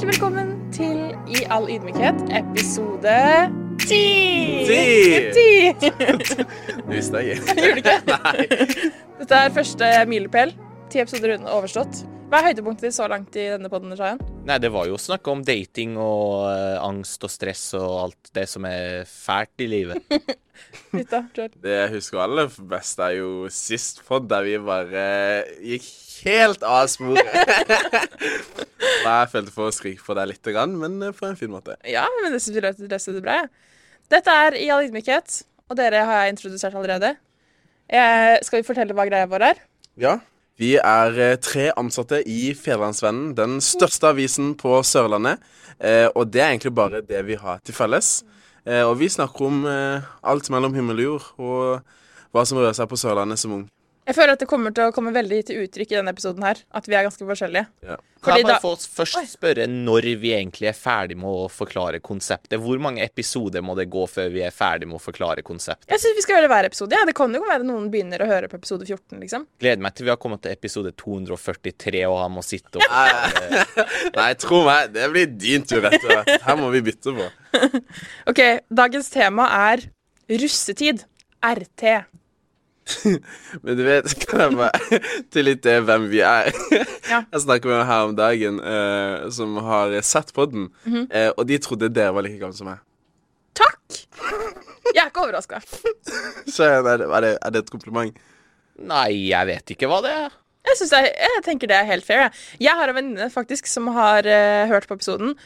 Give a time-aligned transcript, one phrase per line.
[0.00, 3.16] Hjertelig velkommen til I all ydmykhet, episode
[3.82, 3.98] ti.
[4.64, 4.78] Ti!
[5.36, 5.42] Ti.
[5.76, 7.56] Det visste jeg ikke.
[7.58, 8.62] Gjorde du ikke?
[9.20, 10.54] Dette er første milepæl.
[10.88, 12.00] Ti episoder unna overstått.
[12.32, 14.24] Hva er høydepunktet ditt så langt i denne podden, Shayan?
[14.48, 18.48] Nei, det var jo snakk om dating og uh, angst og stress og alt det
[18.48, 20.00] som er fælt i livet.
[20.96, 25.04] Litt da, Det jeg husker aller best, er jo sist pod, der vi bare
[25.60, 25.92] gikk
[26.24, 27.26] helt av sporet.
[29.04, 31.76] Nei, jeg følte for å skrike på deg litt, men på en fin måte.
[31.88, 33.42] Ja, men det synes jeg løste det bra.
[33.42, 33.50] ja.
[34.10, 37.12] Dette er I all ydmykhet, og dere har jeg introdusert allerede.
[37.86, 39.60] Eh, skal vi fortelle hva greia vår er?
[40.00, 40.16] Ja.
[40.60, 45.38] Vi er eh, tre ansatte i Fedrelandsvennen, den største avisen på Sørlandet.
[45.78, 48.20] Eh, og det er egentlig bare det vi har til felles.
[48.66, 52.76] Eh, og vi snakker om eh, alt mellom himmel og jord, og hva som rører
[52.76, 53.64] seg på Sørlandet som ung.
[54.10, 56.58] Jeg føler at det kommer til å komme veldig til uttrykk i denne episoden her,
[56.74, 57.68] at vi er ganske forskjellige.
[57.86, 57.94] Ja.
[58.20, 61.44] Kan Fordi jeg bare da- få først spørre når vi egentlig er ferdig med å
[61.48, 62.58] forklare konseptet?
[62.60, 65.86] Hvor mange episoder må det gå før vi er ferdig med å forklare konseptet?
[65.88, 66.98] Jeg synes vi skal gjøre det hver episode.
[66.98, 69.46] Ja, Det kan jo være noen begynner å høre på episode 14, liksom.
[69.62, 72.84] Gleder meg til vi har kommet til episode 243 og han må sitte og
[74.18, 76.34] Nei, tro meg, det blir din tur etter hvert.
[76.44, 77.30] Her må vi bytte på.
[78.30, 79.86] Ok, dagens tema er
[80.28, 81.06] russetid.
[81.40, 82.04] RT.
[83.64, 85.00] Men du vet, kan jeg bare
[85.32, 86.50] til litt det hvem vi er?
[87.10, 87.22] Ja.
[87.22, 91.06] Jeg snakker med en her om dagen uh, som har sett på den, mm -hmm.
[91.10, 92.78] uh, og de trodde dere var like gamle som meg.
[93.54, 94.06] Takk!
[94.94, 95.60] Jeg er ikke overraska.
[96.46, 98.16] Så er det, er det, er det et kompliment?
[98.78, 100.30] Nei, jeg vet ikke hva det er.
[100.66, 102.20] Jeg, jeg, jeg tenker det er helt fair.
[102.20, 105.36] Jeg, jeg har en venninne faktisk som har uh, hørt på episoden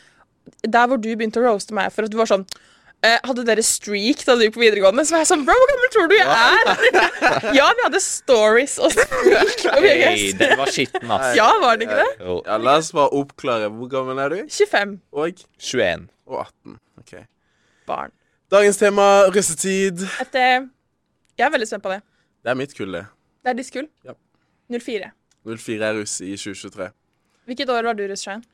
[0.69, 2.72] der hvor du begynte å roaste meg for at du var sånn eh,
[3.24, 5.05] Hadde dere streak da du gikk på videregående?
[5.05, 6.70] Så var jeg sånn Bro, hvor gammel tror du jeg er?
[7.58, 11.30] ja, vi hadde stories og streak Hey, den var skitten, ass.
[11.38, 12.10] Ja, var det ikke det?
[12.25, 13.69] Ja, La oss bare oppklare.
[13.75, 14.38] Hvor gammel er du?
[14.48, 16.06] 25 Og, 21.
[16.30, 16.78] og 18.
[17.04, 17.15] Ok.
[17.91, 18.15] barn.
[18.54, 19.04] Dagens tema
[19.34, 20.04] russetid.
[20.22, 20.65] Et, eh,
[21.36, 22.00] jeg er veldig spent på det.
[22.44, 23.04] Det er mitt kull, det.
[23.44, 23.88] Det er ditt kull.
[24.06, 24.15] Ja.
[24.72, 25.10] 04.
[25.44, 26.88] 04 er russ i 2023.
[27.50, 28.44] Hvilket år var du russ, Shayan?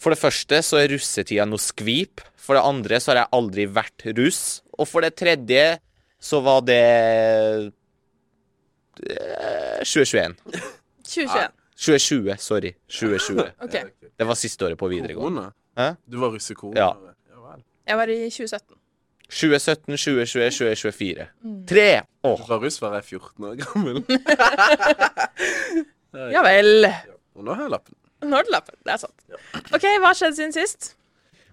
[0.00, 2.22] For det første så er russetida noe skvip.
[2.40, 4.42] For det andre så har jeg aldri vært russ.
[4.80, 5.64] Og for det tredje
[6.20, 6.80] så var det
[9.04, 10.36] eh, 2021.
[11.04, 11.56] 2021.
[11.80, 12.74] 2020, sorry.
[12.88, 13.52] 2020.
[13.64, 13.84] okay.
[14.20, 15.46] Det var siste året på videregående.
[15.78, 15.94] Hæ?
[16.08, 16.80] Du var russ i korona?
[16.80, 16.90] Ja.
[17.88, 18.76] Jeg var i 2017.
[19.30, 21.26] 2017, 2020, 2024.
[21.70, 22.02] Tre!
[22.22, 22.36] år!
[22.36, 24.04] Du var russ var jeg 14 år gammel.
[26.34, 26.88] Ja vel.
[27.38, 27.94] Og nå har jeg lappen.
[28.22, 28.76] Nå har du lappen.
[28.84, 29.14] Det er sant.
[29.72, 30.94] OK, hva har skjedd siden sist?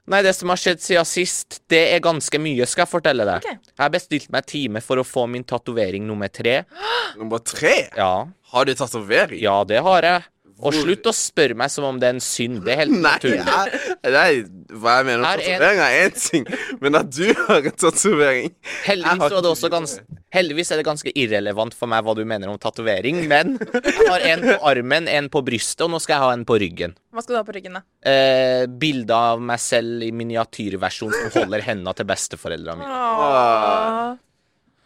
[0.07, 3.44] Nei, det som har skjedd siden sist, det er ganske mye, skal jeg fortelle deg.
[3.44, 3.57] Okay.
[3.73, 6.61] Jeg har bestilt meg time for å få min tatovering nummer tre.
[7.19, 7.88] Nummer tre.
[7.97, 9.39] Ja, Har du tatovering?
[9.41, 10.23] ja, det har jeg.
[10.57, 12.63] Og slutt å spørre meg som om det er en synd.
[12.66, 13.44] Det er helt Nei, naturlig.
[13.45, 16.47] jeg, nei, hva jeg mener om Er tatovering er én ting,
[16.81, 18.53] men at du har en tatovering
[18.88, 20.07] Heldigvis, har det
[20.38, 24.25] heldigvis er det ganske irrelevant for meg hva du mener om tatovering, men jeg har
[24.34, 26.95] en på armen, en på brystet, og nå skal jeg ha en på ryggen.
[27.16, 27.84] Hva skal du ha på ryggen, da?
[28.12, 34.18] Eh, Bilde av meg selv i miniatyrversjon som holder henda til besteforeldrene mine.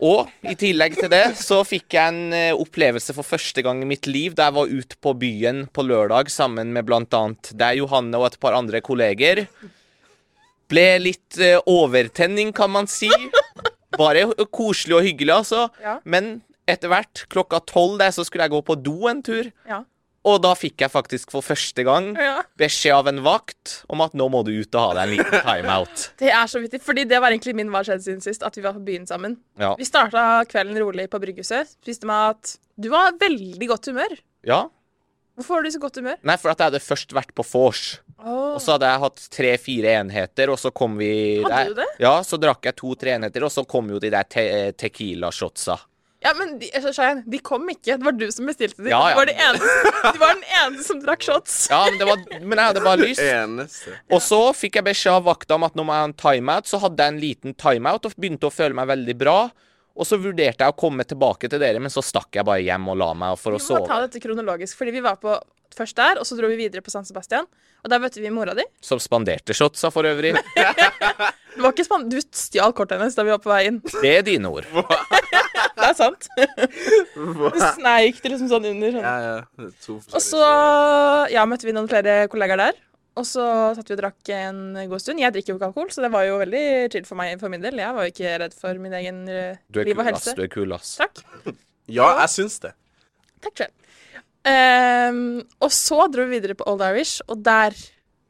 [0.01, 3.89] Og i tillegg til det så fikk jeg en eh, opplevelse for første gang i
[3.89, 7.83] mitt liv da jeg var ute på byen på lørdag sammen med blant annet deg,
[7.83, 9.43] Johanne, og et par andre kolleger.
[10.71, 13.11] Ble litt eh, overtenning, kan man si.
[13.99, 15.67] Bare koselig og hyggelig, altså.
[15.83, 15.99] Ja.
[16.01, 16.39] Men
[16.69, 19.51] etter hvert, klokka tolv der, så skulle jeg gå på do en tur.
[19.69, 19.83] Ja.
[20.27, 22.43] Og da fikk jeg faktisk for første gang ja.
[22.61, 25.45] beskjed av en vakt om at nå må du ut og ha deg en liten
[25.47, 26.03] timeout.
[26.21, 28.61] Det er så vittig, fordi det var egentlig min hva skjedde siden sist, at vi
[28.65, 29.39] var på byen sammen.
[29.57, 29.73] Ja.
[29.79, 32.53] Vi starta kvelden rolig på Brygghuset, Spiste mat.
[32.77, 34.13] Du var veldig godt humør.
[34.45, 34.67] ja.
[35.39, 36.17] Hvorfor var du så godt humør?
[36.27, 37.81] Nei, for at jeg hadde først vært på vors.
[38.19, 38.51] Oh.
[38.51, 41.69] Og så hadde jeg hatt tre-fire enheter, og så kom vi Hadde der.
[41.71, 41.87] du det?
[42.03, 44.43] Ja, så drakk jeg to-tre enheter, og så kom jo de der te
[44.77, 45.79] tequila-shotsa.
[46.21, 47.95] Ja, men de, Shayan, de kom ikke.
[47.97, 48.91] Det var du som bestilte dem.
[48.93, 49.23] Ja, ja.
[49.25, 49.61] De,
[50.05, 51.55] de var den eneste som drakk shots.
[51.71, 53.87] Ja, men, det var, men jeg hadde bare lyst.
[54.13, 56.69] Og så fikk jeg beskjed av vakta om at nå må jeg ha en timeout.
[56.69, 59.39] Så hadde jeg en liten timeout og begynte å føle meg veldig bra.
[59.97, 62.85] Og så vurderte jeg å komme tilbake til dere, men så stakk jeg bare hjem
[62.93, 65.35] og la meg for å Vi må ta dette kronologisk, fordi vi var på
[65.75, 67.49] først der, og så dro vi videre på San Sebastian.
[67.81, 68.63] Og der møtte vi mora di.
[68.85, 70.35] Som spanderte shotsa, for øvrig.
[71.51, 72.07] Det var ikke spann...
[72.07, 73.81] Du stjal kortet hennes da vi var på vei inn.
[73.83, 74.67] Det er dine ord.
[75.81, 76.29] Det er sant.
[77.15, 78.95] Du sneik det liksom sånn under.
[78.95, 79.03] Sånn.
[79.05, 79.67] Ja, ja.
[79.87, 80.45] To Og så
[81.33, 82.79] ja, møtte vi noen flere kollegaer der.
[83.19, 83.43] Og så
[83.75, 85.19] satt vi og drakk en god stund.
[85.19, 86.63] Jeg drikker jo ikke alkohol, så det var jo veldig
[86.93, 87.81] chill for meg for min del.
[87.81, 90.35] Jeg var jo ikke redd for min egen eh, liv og helse.
[90.37, 90.95] Du er kul, ass.
[91.01, 91.23] Takk.
[91.91, 92.69] Ja, jeg syns det.
[93.43, 93.73] Takk selv.
[94.47, 97.75] Um, og så dro vi videre på Old Irish, og der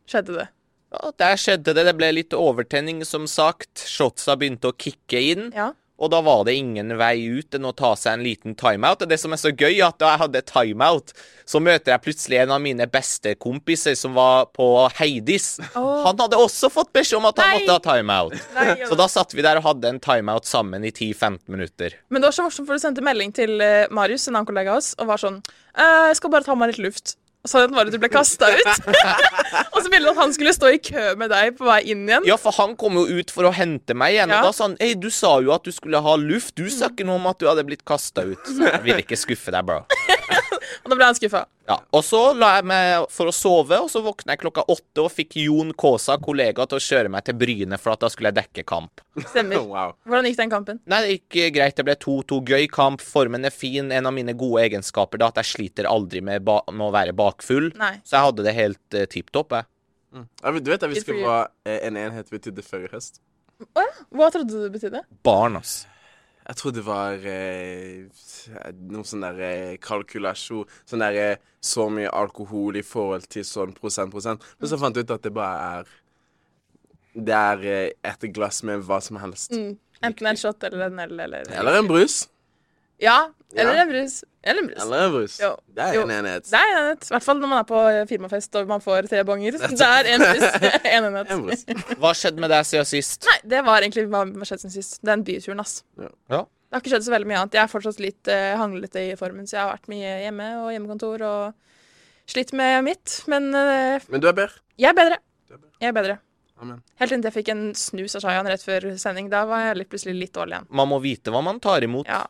[0.09, 0.47] skjedde det.
[0.91, 1.85] Ja, der skjedde det.
[1.87, 3.83] Det ble litt overtenning, som sagt.
[3.85, 5.51] Shotsa begynte å kicke inn.
[5.55, 5.69] Ja.
[6.01, 9.03] Og da var det ingen vei ut enn å ta seg en liten timeout.
[9.05, 11.13] Og det som er så gøy, at da jeg hadde timeout,
[11.45, 14.65] så møter jeg plutselig en av mine beste kompiser som var på
[14.97, 15.59] Heidis.
[15.77, 16.01] Oh.
[16.07, 17.61] Han hadde også fått beskjed om at han Nei.
[17.61, 18.35] måtte ha timeout.
[18.57, 21.99] Nei, Så da satt vi der og hadde en timeout sammen i 10-15 minutter.
[22.09, 24.73] Men det var så morsomt, for du sendte melding til eh, Marius, en annen kollega
[24.73, 25.41] av oss, og var sånn
[25.77, 27.15] «Eh, Jeg skal bare ta meg litt luft.
[27.47, 28.87] Så var det du ble kasta ut.
[29.73, 32.03] og så ville han at han skulle stå i kø med deg på vei inn
[32.05, 32.27] igjen.
[32.29, 34.41] Ja, for han kom jo ut for å hente meg igjen, Ja.
[34.41, 36.53] og da sa han Hei, du sa jo at du skulle ha luft.
[36.59, 38.45] Du sa ikke noe om at du hadde blitt kasta ut.
[38.45, 39.81] Så jeg ville ikke skuffe deg, bro.
[40.83, 41.45] Og da ble han skuffa.
[41.69, 45.03] Ja, og så la jeg meg for å sove, og så våkna jeg klokka åtte
[45.05, 48.31] og fikk Jon Kaasa, kollega, til å kjøre meg til Bryne, for at da skulle
[48.31, 49.03] jeg dekke kamp.
[49.29, 49.61] Stemmer.
[49.71, 49.93] Wow.
[50.09, 50.79] Hvordan gikk den kampen?
[50.89, 51.77] Nei, det gikk eh, greit.
[51.77, 52.39] Det ble 2-2.
[52.49, 53.03] Gøy kamp.
[53.05, 53.91] Formen er fin.
[53.93, 57.15] En av mine gode egenskaper er at jeg sliter aldri med, ba med å være
[57.15, 57.69] bakfull.
[57.79, 57.93] Nei.
[58.03, 59.69] Så jeg hadde det helt uh, tipp topp, jeg.
[60.11, 61.29] Ja, men du vet at vi Good for skal you.
[61.29, 61.39] ha
[61.71, 63.21] eh, en enhet betydde før i høst?
[64.11, 65.03] Hva trodde du det betydde?
[65.23, 65.85] Barn, ass.
[66.51, 68.01] Jeg tror det var eh,
[68.91, 73.71] noe sånn der eh, kalkulasjon Sånn der eh, så mye alkohol i forhold til sånn
[73.77, 74.43] prosent, prosent.
[74.59, 75.93] Men så fant jeg ut at det bare er
[77.13, 79.55] Det er eh, et glass med hva som helst.
[79.55, 79.77] Mm.
[80.03, 82.25] Enten en shot eller en øl eller Eller en brus.
[83.01, 83.19] Ja.
[83.53, 83.81] Eller Ja.
[83.83, 84.23] en brus.
[84.43, 84.81] Eller en brus.
[84.83, 85.33] Eller en brus.
[85.41, 85.49] Jo.
[85.75, 86.01] Det er Jo.
[86.05, 86.45] en enhet.
[86.47, 87.03] Det er en enhet.
[87.09, 89.57] I hvert fall når man er på firmafest og man får tre bonger.
[89.59, 90.45] Det er en brus.
[90.95, 91.31] en enhet.
[91.35, 91.65] En brus.
[91.99, 93.25] Hva skjedde med deg siden sist?
[93.27, 94.99] Nei, det var egentlig hva som skjedde siden sist.
[95.03, 95.81] Den byturen, ass.
[95.99, 96.45] Ja.
[96.71, 97.57] Det har ikke skjedd så veldig mye annet.
[97.59, 100.69] Jeg er fortsatt litt uh, hanglete i formen, så jeg har vært mye hjemme og
[100.71, 101.53] hjemmekontor og
[102.31, 103.17] slitt med mitt.
[103.27, 104.61] Men uh, Men du er bedre.
[104.79, 105.17] jeg er bedre.
[105.51, 105.71] Er bedre.
[105.81, 106.17] Jeg er bedre.
[106.61, 106.81] Amen.
[107.01, 109.29] Helt inntil jeg fikk en snus av Shayan rett før sending.
[109.31, 110.67] Da var jeg litt, plutselig litt dårlig igjen.
[110.69, 112.05] Man må vite hva man tar imot.
[112.07, 112.27] Ja.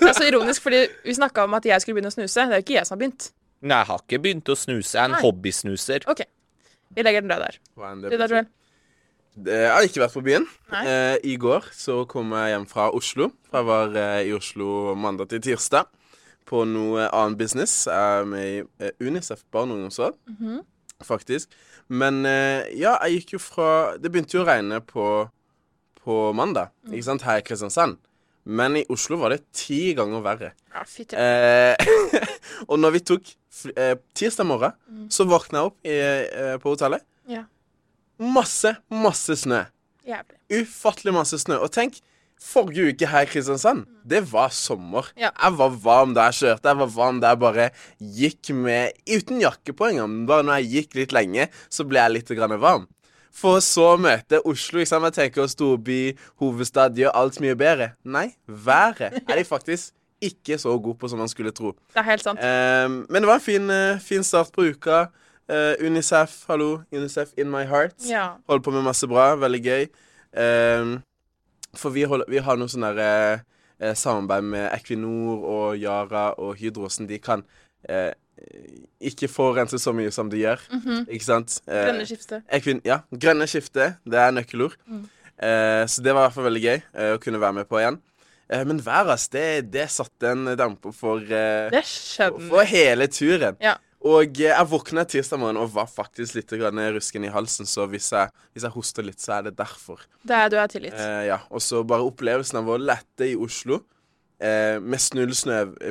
[0.00, 2.44] Det er så ironisk, fordi vi snakka om at jeg skulle begynne å snuse.
[2.48, 3.30] Det er jo ikke jeg som har begynt.
[3.62, 4.92] Nei, jeg har ikke begynt å snuse.
[4.92, 5.20] Jeg er en Nei.
[5.22, 6.04] hobbysnuser.
[6.10, 6.20] OK.
[6.92, 7.58] Vi legger den død der.
[7.78, 8.48] Hva enn Du det da, Joel?
[9.34, 10.46] Det- Jeg har ikke vært på byen.
[10.84, 13.30] Eh, I går så kom jeg hjem fra Oslo.
[13.52, 15.86] Jeg var eh, i Oslo mandag til tirsdag
[16.44, 17.86] på noe annen business.
[17.86, 20.60] Jeg er med i eh, Unicef barne- og ungdomsråd, Mhm.
[21.02, 21.48] faktisk.
[21.88, 25.28] Men eh, ja, jeg gikk jo fra Det begynte jo å regne på,
[26.04, 26.94] på mandag, Mm.
[26.94, 27.96] ikke sant, her i Kristiansand.
[28.44, 30.52] Men i Oslo var det ti ganger verre.
[30.74, 31.76] Ja, fytti Eh,
[32.70, 33.34] og når vi tok
[33.76, 35.08] eh, tirsdag morgen, Mm.
[35.10, 37.02] så våkna jeg opp i, eh, på hotellet.
[37.30, 37.44] Ja.
[38.18, 39.64] Masse, masse snø.
[40.06, 40.38] Jævlig.
[40.62, 41.60] Ufattelig masse snø.
[41.62, 42.00] Og tenk,
[42.42, 45.08] forrige uke her i Kristiansand, det var sommer.
[45.16, 45.30] Ja.
[45.30, 46.72] Jeg var varm da jeg kjørte.
[46.72, 47.68] Jeg var varm da jeg bare
[47.98, 50.18] gikk med Uten jakke på engang.
[50.28, 52.88] Bare når jeg gikk litt lenge, så ble jeg litt grann varm.
[53.32, 54.82] For så å møte Oslo.
[54.82, 55.08] Ikke sant?
[55.08, 56.00] Jeg tenker storby,
[56.42, 57.92] hovedstad, gjør alt mye bedre.
[58.04, 61.72] Nei, været er de faktisk ikke så gode på som man skulle tro.
[61.94, 62.38] Det er helt sant.
[62.38, 65.06] Um, men det var en fin, eh, fin start på uka.
[65.50, 66.82] Uh, Unicef, hallo.
[66.94, 67.96] Unicef in my heart.
[68.06, 68.36] Ja.
[68.48, 69.32] Holder på med masse bra.
[69.40, 69.88] Veldig gøy.
[70.38, 71.00] Ehm,
[71.76, 73.44] for vi, holder, vi har noe sånn der eh,
[73.80, 77.44] eh, samarbeid med Equinor og Yara og Hydro, som de kan
[77.88, 78.12] eh,
[79.00, 80.62] ikke forurense så mye som de gjør.
[81.06, 81.60] Ikke sant?
[81.68, 82.42] Eh, Grønne skifte.
[82.52, 83.00] Equin, ja.
[83.12, 83.92] Grønne skifte.
[84.04, 84.76] Det er nøkkelord.
[85.42, 87.80] Eh, så det var i hvert fall veldig gøy eh, å kunne være med på
[87.80, 88.00] igjen.
[88.52, 91.22] Eh, men været, det, det satte en damper for
[92.50, 93.56] for hele turen.
[93.62, 93.78] Ja.
[94.02, 96.50] Og eh, jeg våkna tirsdag morgen og var faktisk litt
[96.96, 100.00] rusken i halsen, så hvis jeg, hvis jeg hoster litt, så er det derfor.
[100.26, 100.94] Det er, du har tillit.
[100.98, 103.82] Eh, ja, Og så bare opplevelsen av å lette i Oslo
[104.42, 104.98] eh, med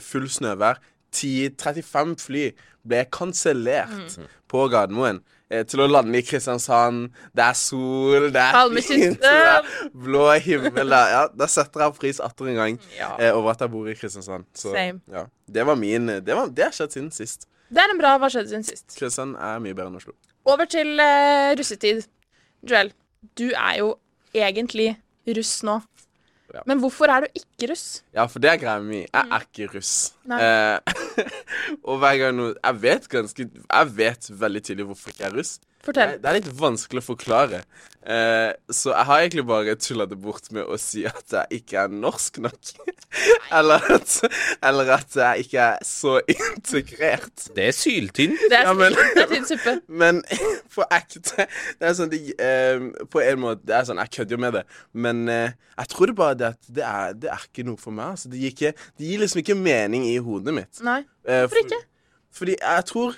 [0.03, 0.82] full snøvær.
[1.12, 2.46] 10-35 fly
[2.88, 4.27] ble kansellert Mm.
[4.48, 5.20] på Gardermoen.
[5.51, 7.10] Eh, til å lande i Kristiansand.
[7.36, 10.88] Det er sol, det er fint, det er blå himmel.
[10.89, 11.10] der.
[11.12, 13.10] ja, da setter jeg pris atter en gang Ja.
[13.20, 14.46] eh, over at jeg bor i Kristiansand.
[14.56, 15.01] Så, Same.
[15.12, 17.48] Ja, det var min Det, var, det har skjedd siden sist.
[17.72, 18.88] Det er en bra Hva skjedde siden sist?
[18.98, 20.16] Kristiansand er mye bedre enn Oslo.
[20.51, 22.04] Over til uh, russetid.
[22.68, 22.92] Joel,
[23.40, 23.94] du er jo
[24.36, 24.96] egentlig
[25.38, 25.80] russ nå.
[26.51, 26.66] Ja.
[26.68, 28.01] Men hvorfor er du ikke russ?
[28.12, 29.06] Ja, for det er greia mi.
[29.06, 29.94] Jeg er ikke russ.
[30.28, 30.96] Eh,
[31.88, 35.38] og hver gang noe Jeg vet ganske Jeg vet veldig tydelig hvorfor ikke jeg er
[35.40, 35.54] russ.
[35.82, 36.18] Fortell.
[36.22, 37.64] Det, er litt vanskelig å forklare.
[38.02, 41.84] Eh, så jeg har egentlig bare tulla det bort med å si at jeg ikke
[41.84, 42.72] er norsk nok.
[43.58, 44.16] eller, at,
[44.70, 47.48] eller at jeg ikke er så integrert.
[47.58, 48.38] Det er syltynn.
[48.46, 49.76] Det er, Ja, men- det er tynn suppe.
[50.02, 50.22] Men
[50.76, 51.48] på ekte
[51.80, 54.56] Det er sånn de, eh, På en måte Det er sånn Jeg kødder jo med
[54.56, 54.64] det.
[54.94, 57.96] Men eh, jeg tror det bare det at det er, det er ikke noe for
[57.96, 58.14] meg.
[58.16, 60.82] Altså, det, gir ikke, det gir liksom ikke mening i hodet mitt.
[60.86, 61.02] Nei.
[61.26, 61.82] Hvorfor ikke?
[62.38, 63.18] Fordi jeg tror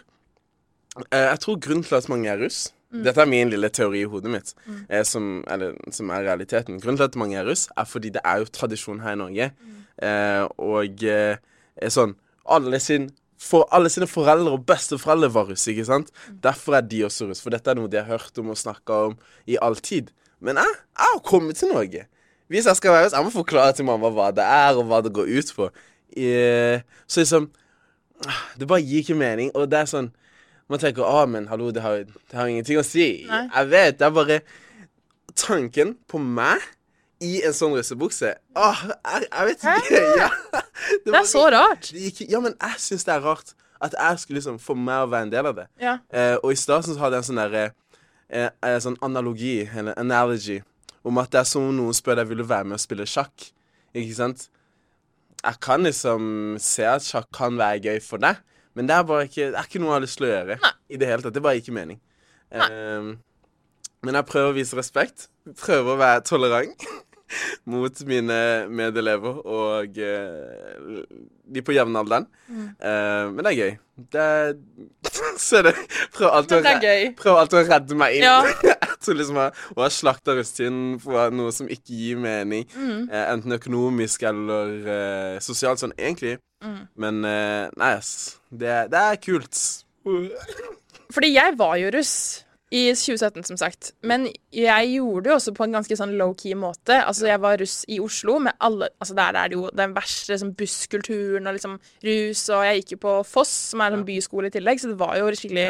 [1.12, 4.30] Jeg tror grunnen til at mange er russ Dette er min lille teori i hodet
[4.30, 4.52] mitt,
[4.86, 6.80] eh, som, eller, som er realiteten.
[6.82, 9.50] Grunnen til at mange er russ, er fordi det er jo tradisjon her i Norge.
[9.98, 11.42] Eh, og eh,
[11.78, 12.16] er sånn
[12.50, 13.12] Alle sin
[13.44, 16.14] For alle sine foreldre og besteforeldre var russ, ikke sant?
[16.44, 17.42] Derfor er de også russ.
[17.44, 19.18] For dette er noe de har hørt om og snakka om
[19.50, 20.14] i all tid.
[20.40, 22.06] Men jeg, jeg har kommet til Norge.
[22.48, 25.02] Hvis jeg skal være russ, jeg må forklare til mamma hva det er, og hva
[25.04, 25.68] det går ut på.
[26.16, 26.30] I,
[27.10, 27.50] så liksom
[28.60, 29.52] Det bare gir ikke mening.
[29.58, 30.14] Og det er sånn
[30.72, 33.26] Man tenker ah, men hallo, det har, det har ingenting å si.
[33.30, 33.44] Nei.
[33.52, 33.98] Jeg vet.
[34.00, 34.40] Det er bare
[35.36, 36.62] Tanken på meg
[37.24, 40.02] i en sånn russebukse Åh, jeg, jeg vet ikke.
[40.22, 40.28] Ja,
[41.06, 41.88] Det det er så rart.
[41.96, 43.54] gikk, ja, men jeg syns det er rart
[43.84, 45.66] at jeg skulle liksom få meg å være en del av det.
[45.82, 45.98] Ja.
[46.14, 47.64] Eh, og i stad hadde jeg en sånn derre
[48.30, 50.62] eh, eh, sånn analogi, eller analogy,
[51.04, 53.08] om at det er som om noen spør deg vil du være med og spille
[53.10, 53.50] sjakk.
[53.92, 54.46] Ikke sant?
[55.44, 56.30] Jeg kan liksom
[56.64, 58.40] se at sjakk kan være gøy for deg,
[58.74, 60.58] men det er bare ikke, det er ikke noe jeg har lyst til å gjøre.
[60.64, 60.74] Nei.
[60.90, 61.36] I det hele tatt.
[61.36, 62.00] Det er bare ikke mening.
[62.54, 63.10] Um,
[64.04, 65.28] men jeg prøver å vise respekt.
[65.62, 66.88] Prøver å være tolerant
[67.74, 71.02] mot mine medelever og uh,
[71.54, 72.28] de på jevnalderen.
[72.50, 73.74] Uh, men det er gøy.
[74.14, 74.54] Det er
[75.44, 75.74] Se det.
[76.14, 78.26] Prøv alltid, å, re- prøv alltid å redde meg inn.
[78.26, 78.78] Ja.
[79.04, 79.50] Tror liksom å
[79.82, 82.68] ha slakta rusttiden for noe som ikke gir mening.
[82.78, 83.10] Mm.
[83.12, 86.38] Uh, enten økonomisk eller uh, sosialt, sånn egentlig.
[86.64, 86.80] Mm.
[87.04, 88.38] Men nei, ass.
[88.48, 89.60] Det, det er kult.
[91.12, 92.14] Fordi jeg var jo russ
[92.74, 93.92] i 2017, som sagt.
[94.02, 94.24] Men
[94.56, 96.96] jeg gjorde det jo også på en ganske sånn low-key måte.
[97.06, 100.34] Altså, jeg var russ i Oslo med alle Altså, der er det jo den verste
[100.34, 101.76] liksom, busskulturen og liksom
[102.08, 104.98] rus, og jeg gikk jo på Foss, som er en byskole i tillegg, så det
[105.02, 105.68] var jo skikkelig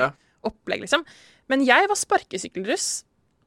[0.47, 1.03] opplegg, liksom.
[1.51, 2.91] Men jeg var sparkesykkelruss.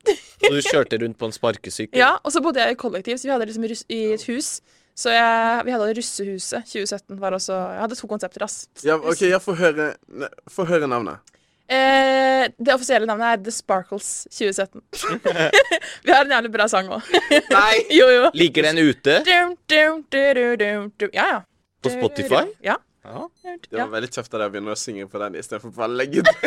[0.07, 1.99] Og du kjørte rundt på en sparkesykkel.
[1.99, 4.59] Ja, og så bodde jeg i kollektiv, så vi hadde liksom i et hus.
[4.97, 8.63] Så jeg, vi hadde Russehuset 2017 var også Jeg hadde to konsepter, ass.
[8.85, 11.36] Ja, OK, jeg får høre, ne- få høre navnet.
[11.67, 14.83] Eh, det offisielle navnet er The Sparkles 2017.
[16.07, 17.03] vi har en jævlig bra sang òg.
[17.51, 17.75] Nei!
[17.99, 18.29] jo, jo.
[18.39, 19.19] Ligger den ute?
[19.27, 21.11] Dum, dum, du, du, dum, dum.
[21.17, 21.41] Ja, ja.
[21.83, 22.45] På Spotify?
[22.65, 22.77] Ja.
[23.07, 23.29] Ja.
[23.71, 25.99] Det var veldig tøft av deg å begynne å synge på den istedenfor bare å
[26.01, 26.37] legge den.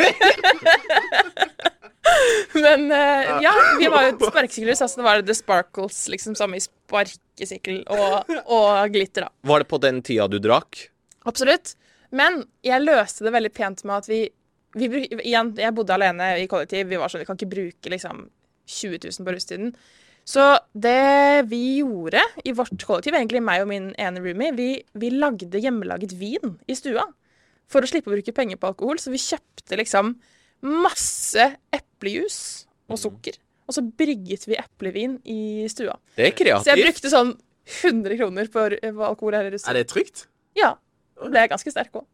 [2.60, 4.82] Men eh, ja, vi var jo sparkesykkelhus.
[4.84, 9.32] Altså det var The Sparkles, liksom, som i sparkesykkel og, og glitter, da.
[9.52, 10.88] Var det på den tida du drakk?
[11.28, 11.74] Absolutt.
[12.16, 14.24] Men jeg løste det veldig pent med at vi,
[14.78, 16.90] vi Igjen, jeg bodde alene i kollektiv.
[16.90, 18.28] Vi var sånn, vi kan ikke bruke liksom
[18.70, 19.72] 20 000 på russetiden.
[20.30, 20.44] Så
[20.78, 25.62] det vi gjorde i vårt kollektiv, egentlig meg og min ene roomie, vi, vi lagde
[25.62, 27.06] hjemmelaget vin i stua.
[27.70, 29.00] For å slippe å bruke penger på alkohol.
[29.02, 30.14] Så vi kjøpte liksom
[30.66, 32.40] masse eplejus
[32.90, 33.38] og sukker.
[33.70, 35.94] Og så brygget vi eplevin i stua.
[36.18, 36.66] Det er kreativt.
[36.66, 37.36] Så jeg brukte sånn
[37.70, 39.76] 100 kroner på, på alkohol her i russetiden.
[39.76, 40.24] Er det trygt?
[40.58, 40.74] Ja.
[41.20, 42.06] Ble jeg ganske sterk òg.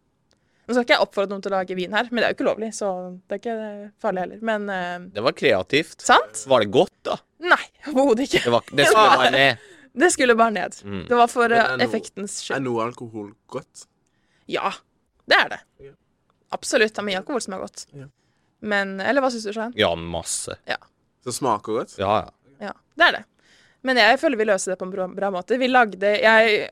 [0.67, 2.37] Nå skal ikke jeg oppfordre noen til å lage vin her, men det er jo
[2.41, 2.89] ikke lovlig, så
[3.29, 3.57] det er ikke
[4.03, 4.41] farlig heller.
[4.49, 6.01] Men uh, Det var kreativt.
[6.03, 6.41] sant?
[6.51, 7.17] Var det godt, da?
[7.47, 7.61] Nei,
[7.93, 8.41] overhodet ikke.
[8.49, 9.59] Det, var, det skulle bare ned.
[9.97, 10.75] Det skulle bare ned.
[10.85, 11.05] Mm.
[11.09, 13.87] Det var for Men effektens er noe- Er noe alkohol godt?
[14.53, 14.73] Ja,
[15.25, 15.61] det er det.
[15.87, 15.93] Ja.
[16.53, 16.93] Absolutt.
[16.93, 17.87] Det er mye alkohol som er godt.
[17.97, 18.05] Ja.
[18.61, 19.73] Men Eller hva syns du, Svein?
[19.79, 20.59] Ja, masse.
[21.25, 21.95] Som smaker godt?
[21.97, 22.69] Ja, ja.
[22.69, 23.23] Ja, det er det.
[23.89, 25.57] Men jeg føler vi løser det på en bra, bra måte.
[25.65, 26.69] Vi lagde jeg,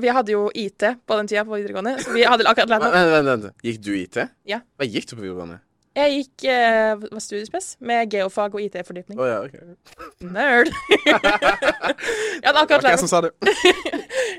[0.00, 3.10] Vi hadde jo IT på den tida på videregående, så vi hadde akkurat lært Vent,
[3.12, 3.60] vent, vent.
[3.66, 4.22] Gikk du IT?
[4.48, 4.62] Ja.
[4.80, 5.58] Hva gikk du på videregående?
[5.92, 9.18] Jeg gikk eh, studiespes med geofag og IT-fordypning.
[9.20, 9.58] Oh, ja, OK.
[10.24, 10.70] Nerd.
[11.04, 13.32] jeg hadde akkurat lært det.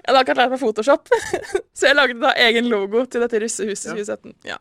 [0.04, 1.08] Jeg hadde akkurat lært meg Photoshop,
[1.78, 4.34] så jeg lagde da egen logo til dette russehuset i 2017.
[4.50, 4.58] Ja.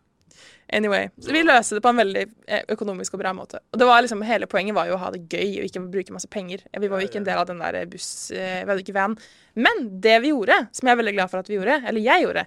[0.73, 3.59] Anyway, så Vi løste det på en veldig eh, økonomisk og bra måte.
[3.73, 6.15] Og det var liksom, Hele poenget var jo å ha det gøy og ikke bruke
[6.17, 6.65] masse penger.
[6.81, 8.31] Vi var jo ikke en del av den der buss...
[8.33, 9.17] eh, Vi hadde ikke van.
[9.55, 12.25] Men det vi gjorde, som jeg er veldig glad for at vi gjorde, eller jeg
[12.25, 12.47] gjorde,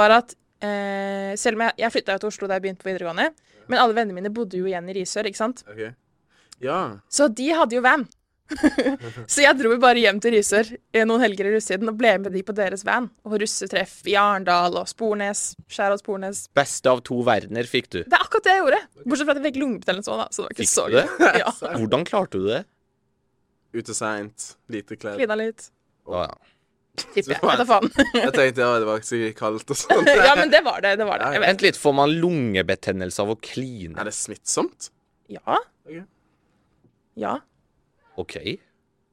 [0.00, 3.28] var at eh, Selv om jeg, jeg flytta til Oslo da jeg begynte på videregående,
[3.68, 5.64] men alle vennene mine bodde jo igjen i Risør, ikke sant?
[5.68, 5.82] Ok.
[6.64, 6.80] Ja.
[7.12, 8.06] Så de hadde jo van.
[9.32, 10.70] så jeg dro bare hjem til Risør
[11.08, 13.08] noen helger i russetiden og ble med de på deres van.
[13.26, 15.48] Og russetreff i Arendal og Spornes.
[15.72, 16.46] Skjærad Spornes.
[16.56, 18.00] Beste av to verdener fikk du.
[18.04, 18.82] Det er akkurat det jeg gjorde.
[19.04, 20.28] Bortsett fra at jeg fikk lungebetennelse òg, da.
[20.30, 21.04] Så det var ikke Fikk så gøy.
[21.42, 21.54] Ja.
[21.80, 22.64] Hvordan klarte du det?
[23.76, 25.18] Ute seint, lite kledd.
[25.20, 25.70] Klina litt.
[26.08, 26.36] Å, ja.
[26.96, 27.42] Tipper jeg.
[27.44, 27.90] Vet da faen.
[28.14, 30.06] Jeg tenkte ja, det var sikkert kaldt og sånn.
[30.08, 30.94] ja, men det var det.
[30.96, 31.32] Det var det.
[31.34, 31.50] Jeg vet.
[31.50, 33.92] Vent litt, får man lungebetennelse av å kline?
[34.00, 34.88] Er det smittsomt?
[35.28, 35.58] Ja.
[35.84, 36.06] Okay.
[37.20, 37.34] Ja.
[38.20, 38.36] OK.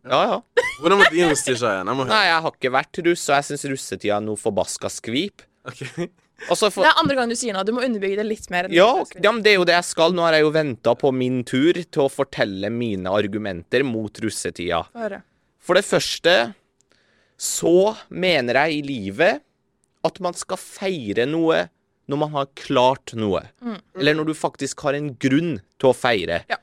[0.03, 0.63] Ja, ja.
[0.81, 1.87] Hvordan var din rusttid, Shayan?
[1.87, 2.07] Jeg.
[2.09, 5.45] Nei, jeg har ikke vært russ, og jeg syns russetida er noe forbaska skvip.
[5.63, 5.83] Ok.
[6.43, 6.67] For...
[6.75, 7.63] Det er andre gang du sier noe.
[7.63, 8.67] Du må underbygge det litt mer.
[8.73, 10.15] ja, ja, men det er jo det jeg skal.
[10.15, 14.81] Nå har jeg jo venta på min tur til å fortelle mine argumenter mot russetida.
[14.97, 15.21] Høre.
[15.63, 16.33] For det første
[17.39, 19.43] så mener jeg i livet
[20.03, 21.63] at man skal feire noe
[22.11, 23.45] når man har klart noe.
[23.95, 26.43] Eller når du faktisk har en grunn til å feire.
[26.51, 26.59] Ja.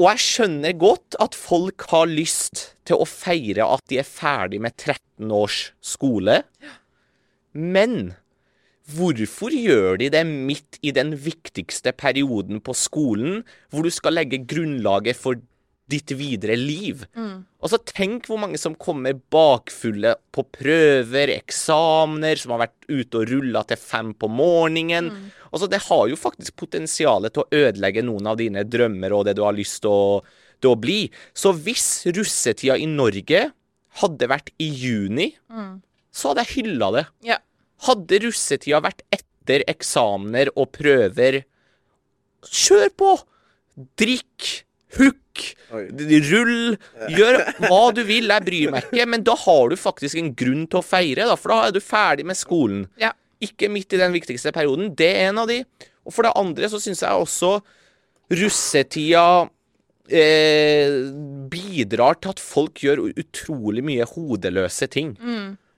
[0.00, 4.62] Og jeg skjønner godt at folk har lyst til å feire at de er ferdig
[4.64, 6.40] med 13 års skole.
[7.52, 8.14] Men
[8.90, 14.40] Hvorfor gjør de det midt i den viktigste perioden på skolen, hvor du skal legge
[14.50, 15.38] grunnlaget for
[15.90, 17.02] ditt videre liv?
[17.60, 23.20] Og så tenk hvor mange som kommer bakfulle på prøver, eksamener, som har vært ute
[23.20, 25.10] og rulla til fem på morgenen.
[25.50, 29.36] Altså, det har jo faktisk potensialet til å ødelegge noen av dine drømmer og det
[29.38, 30.20] du har lyst til å,
[30.62, 31.00] til å bli.
[31.34, 33.48] Så hvis russetida i Norge
[34.00, 35.32] hadde vært i juni,
[36.14, 37.04] så hadde jeg hylla det.
[37.32, 37.40] Ja.
[37.86, 41.42] Hadde russetida vært etter eksamener og prøver,
[42.46, 43.12] kjør på!
[43.96, 44.64] Drikk,
[44.98, 46.76] hook, rull,
[47.14, 50.66] gjør hva du vil, jeg bryr meg ikke, men da har du faktisk en grunn
[50.70, 52.84] til å feire, da, for da er du ferdig med skolen.
[53.00, 53.12] Ja.
[53.40, 55.62] Ikke midt i den viktigste perioden, det er en av de.
[56.04, 57.54] Og for det andre så syns jeg også
[58.30, 59.24] russetida
[60.10, 60.98] eh,
[61.50, 65.14] bidrar til at folk gjør utrolig mye hodeløse ting.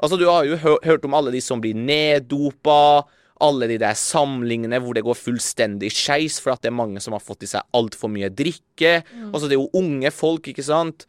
[0.03, 3.05] Altså, du har jo hø hørt om alle de som blir neddopa,
[3.43, 7.17] alle de der samlingene hvor det går fullstendig skeis for at det er mange som
[7.17, 9.01] har fått i seg altfor mye drikke.
[9.31, 11.07] Altså, det er jo unge folk, ikke sant?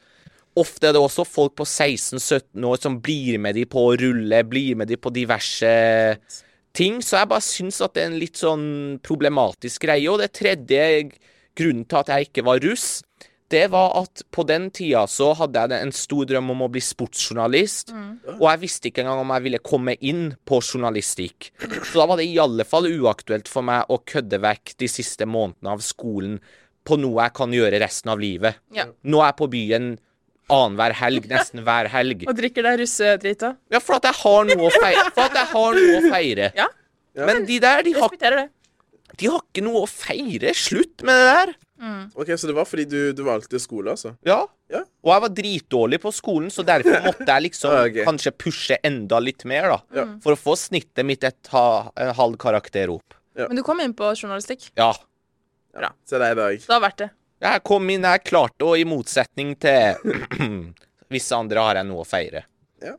[0.59, 4.43] Ofte er det også folk på 16-17 år som blir med de på å rulle,
[4.45, 5.71] blir med de på diverse
[6.77, 6.99] ting.
[7.01, 8.67] Så jeg bare syns at det er en litt sånn
[9.05, 10.05] problematisk greie.
[10.11, 10.83] Og det tredje
[11.57, 13.01] grunnen til at jeg ikke var russ,
[13.53, 16.81] det var at på den tida så hadde jeg en stor drøm om å bli
[16.83, 17.93] sportsjournalist.
[18.39, 21.51] Og jeg visste ikke engang om jeg ville komme inn på journalistikk.
[21.61, 25.27] Så da var det i alle fall uaktuelt for meg å kødde vekk de siste
[25.29, 26.39] månedene av skolen
[26.83, 28.59] på noe jeg kan gjøre resten av livet.
[28.75, 28.89] Ja.
[29.07, 29.93] Nå er jeg på byen
[30.51, 32.25] annenhver helg, nesten hver helg.
[32.27, 33.53] Og drikker deg russedrita.
[33.71, 35.05] Ja, for at jeg har noe å feire.
[35.15, 36.49] For at jeg har noe å feire.
[36.59, 36.67] Ja.
[37.13, 38.15] Men de der, de har,
[39.21, 40.53] de har ikke noe å feire.
[40.57, 41.53] Slutt med det der.
[42.15, 44.13] OK, så det var fordi du, du valgte skole, altså?
[44.27, 44.41] Ja.
[44.71, 44.83] Ja.
[45.03, 48.05] Og jeg var dritdårlig på skolen, så derfor måtte jeg liksom okay.
[48.07, 49.79] kanskje pushe enda litt mer, da.
[49.99, 50.05] Ja.
[50.23, 51.65] For å få snittet mitt et ha,
[51.99, 53.17] en halv karakter opp.
[53.37, 54.69] Men du kom inn på journalistikk.
[54.79, 54.93] Ja.
[55.73, 55.91] Ja.
[56.05, 56.57] Se deg i dag.
[56.61, 57.09] Det har vært det.
[57.43, 60.13] Jeg kom inn, jeg klarte, og i motsetning til
[61.13, 62.45] visse andre har jeg noe å feire.
[62.83, 62.95] Ja.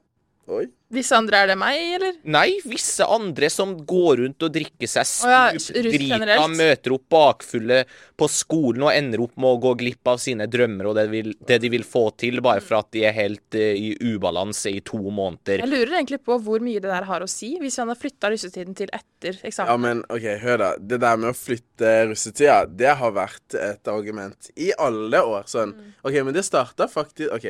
[0.53, 0.67] Oi.
[0.95, 2.17] Visse andre er det meg, eller?
[2.35, 6.57] Nei, visse andre som går rundt og drikker seg ja, stupdrita, russ generelt.
[6.61, 7.81] møter opp bakfulle
[8.19, 11.33] på skolen og ender opp med å gå glipp av sine drømmer og det, vil,
[11.49, 14.81] det de vil få til, bare for at de er helt uh, i ubalanse i
[14.87, 15.65] to måneder.
[15.65, 18.31] Jeg lurer egentlig på hvor mye det der har å si, hvis han har flytta
[18.35, 19.71] russetiden til etter eksamen.
[19.71, 20.73] Ja, men OK, hør da.
[20.79, 25.47] Det der med å flytte russetida, det har vært et argument i alle år.
[25.51, 25.75] Sånn.
[26.05, 27.49] OK, men det starta faktisk OK.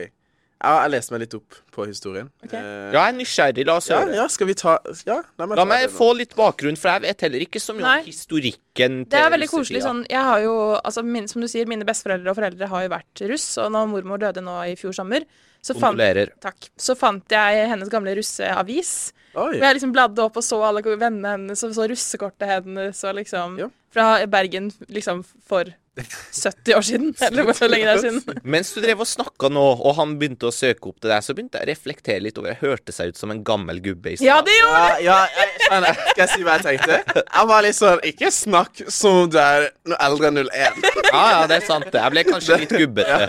[0.65, 2.29] Jeg leste meg litt opp på historien.
[2.45, 2.59] Okay.
[2.59, 3.67] Eh, Ja, jeg er nysgjerrig.
[3.69, 4.15] La oss ja, høre.
[4.19, 7.27] ja, skal vi ta Ja, la meg La meg få litt bakgrunn, for jeg vet
[7.27, 10.55] heller ikke så mye om historikken til Det er veldig koselig sånn Jeg har jo,
[10.81, 13.91] altså min, som du sier, mine besteforeldre og foreldre har jo vært russ, og når
[13.93, 15.27] mormor døde nå i fjor sommer,
[15.65, 16.01] så fant,
[16.45, 19.13] takk, så fant jeg hennes gamle russeavis.
[19.35, 19.57] Oi.
[19.57, 23.17] Og jeg liksom bladde opp og så alle vennene hennes og så russekortet hennes og
[23.19, 23.71] liksom Ja.
[23.95, 28.39] Fra Bergen liksom for 70 år siden, eller hvor lenge det er siden.
[28.43, 31.37] Mens du drev og snakka nå, og han begynte å søke opp til deg, så
[31.37, 34.17] begynte jeg å reflektere litt over Jeg hørte seg ut som en gammel gubbe i
[34.19, 34.27] stad.
[34.27, 35.45] Ja, det gjorde Ja, ja,
[35.79, 35.95] jeg.
[36.11, 37.23] Skal jeg si hva jeg tenkte?
[37.23, 40.83] Jeg var litt sånn Ikke snakk som om du er noe eldre enn 01.
[41.13, 41.87] Ja, ja, det er sant.
[41.93, 42.01] det.
[42.03, 43.21] Jeg ble kanskje litt gubbete.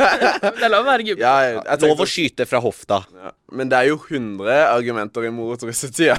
[0.45, 1.21] Det er lov å være gubbe.
[1.21, 3.03] Ja, jeg, jeg Lov å skyte fra hofta.
[3.21, 3.33] ja.
[3.55, 6.17] Men det er jo 100 argumenter imot russetida.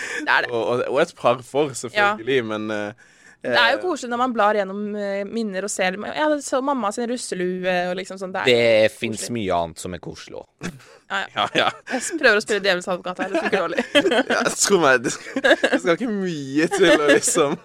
[0.00, 0.50] Det er det.
[0.50, 3.08] Og, og, et par for, selvfølgelig, men eh,
[3.42, 6.90] Det er jo koselig når man blar gjennom eh, minner og ser ja, så mamma
[6.92, 8.34] sin russelue og liksom sånn.
[8.34, 10.48] Det Det fins mye annet som er koselig òg.
[10.60, 11.28] Ja, ja.
[11.40, 11.68] Ja, ja.
[11.90, 13.32] Jeg prøver å spille djevelens advokat her.
[13.32, 13.84] Det funker dårlig.
[14.36, 17.56] ja tro meg, det skal, det skal ikke mye til å liksom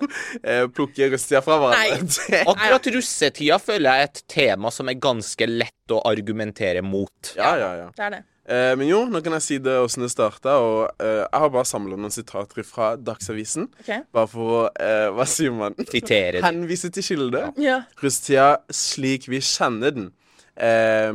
[0.42, 2.40] eh, plukke russetida fra hverandre.
[2.42, 7.36] Akkurat russetida føler jeg er et tema som er ganske lett å argumentere mot.
[7.38, 7.92] ja, ja, ja.
[7.94, 8.24] Det er det.
[8.46, 10.58] Eh, men jo, nå kan jeg si det åssen det starta.
[10.62, 13.68] Og eh, jeg har bare samla noen sitater fra Dagsavisen.
[13.82, 14.04] Okay.
[14.14, 15.74] Bare for å eh, Hva sier man?
[15.90, 16.44] Sitere.
[16.46, 17.48] Henvise til kilde.
[17.62, 17.80] Ja.
[18.04, 20.12] Russetida slik vi kjenner den,
[20.56, 21.12] eh,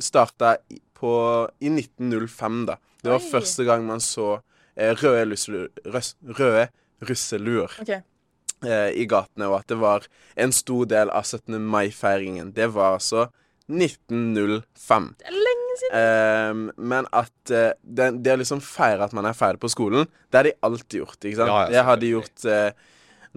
[0.00, 1.12] starta i- på,
[1.62, 2.78] i 1905, da.
[3.02, 3.30] Det var Oi.
[3.30, 4.40] første gang man så
[4.76, 6.64] eh, røde, lusselu- røs, røde
[7.06, 7.90] russeluer OK.
[8.66, 10.06] eh, i gatene, og at det var
[10.36, 11.60] en stor del av 17.
[11.62, 12.50] mai-feiringen.
[12.56, 13.28] Det var altså
[13.68, 15.08] 1905.
[15.20, 15.96] Det er lenge siden.
[15.98, 20.08] Um, men at uh, det, det å liksom feire at man er ferdig på skolen,
[20.28, 21.18] det har de alltid gjort.
[21.20, 21.52] ikke sant?
[21.52, 22.70] Ja, ja, det har de gjort uh,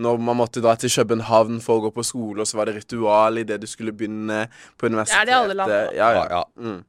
[0.02, 2.80] når man måtte dra til København for å gå på skole, og så var det
[2.80, 4.46] ritual idet du skulle begynne
[4.80, 5.18] på universitetet.
[5.20, 5.74] Det er det alle land.
[5.98, 6.12] Ja, ja.
[6.16, 6.44] Ja, ja.
[6.64, 6.80] Mm.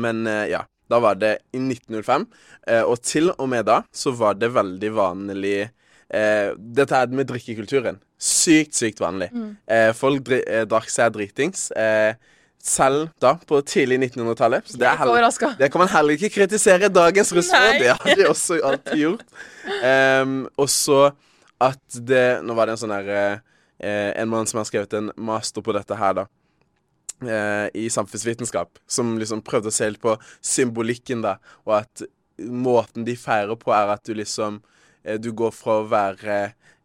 [0.00, 2.26] Men uh, ja, da var det i 1905.
[2.66, 7.28] eh, og til og med da så var det veldig vanlig eh, Dette er med
[7.30, 8.00] drikkekulturen.
[8.20, 9.30] Sykt, sykt vanlig.
[9.32, 9.52] Mm.
[9.70, 11.70] Eh, folk dri eh, drakk seg dritings.
[11.78, 12.18] Eh,
[12.62, 14.68] selv da, på tidlig 1900-tallet.
[14.68, 17.78] Så det, er heller, det kan man heller ikke kritisere dagens russere.
[17.80, 19.24] Det har de også alltid gjort.
[19.80, 21.10] Um, og så
[21.60, 23.40] at det Nå var det en sånn her uh,
[24.16, 26.24] En mann som har skrevet en master på dette her, da.
[27.24, 28.78] eh, I samfunnsvitenskap.
[28.88, 31.38] Som liksom prøvde å se litt på symbolikken, da.
[31.64, 32.04] Og at
[32.40, 34.60] måten de feirer på, er at du liksom
[35.04, 36.38] eh, Du går fra å være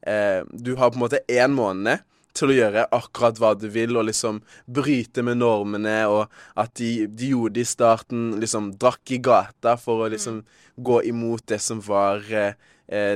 [0.07, 2.03] eh, Du har på en måte én måned
[2.35, 6.27] til å gjøre akkurat hva du vil, og liksom bryte med normene, og
[6.59, 10.41] at de, de gjorde det i starten, liksom drakk i gata for å liksom
[10.75, 12.53] gå imot det som var eh,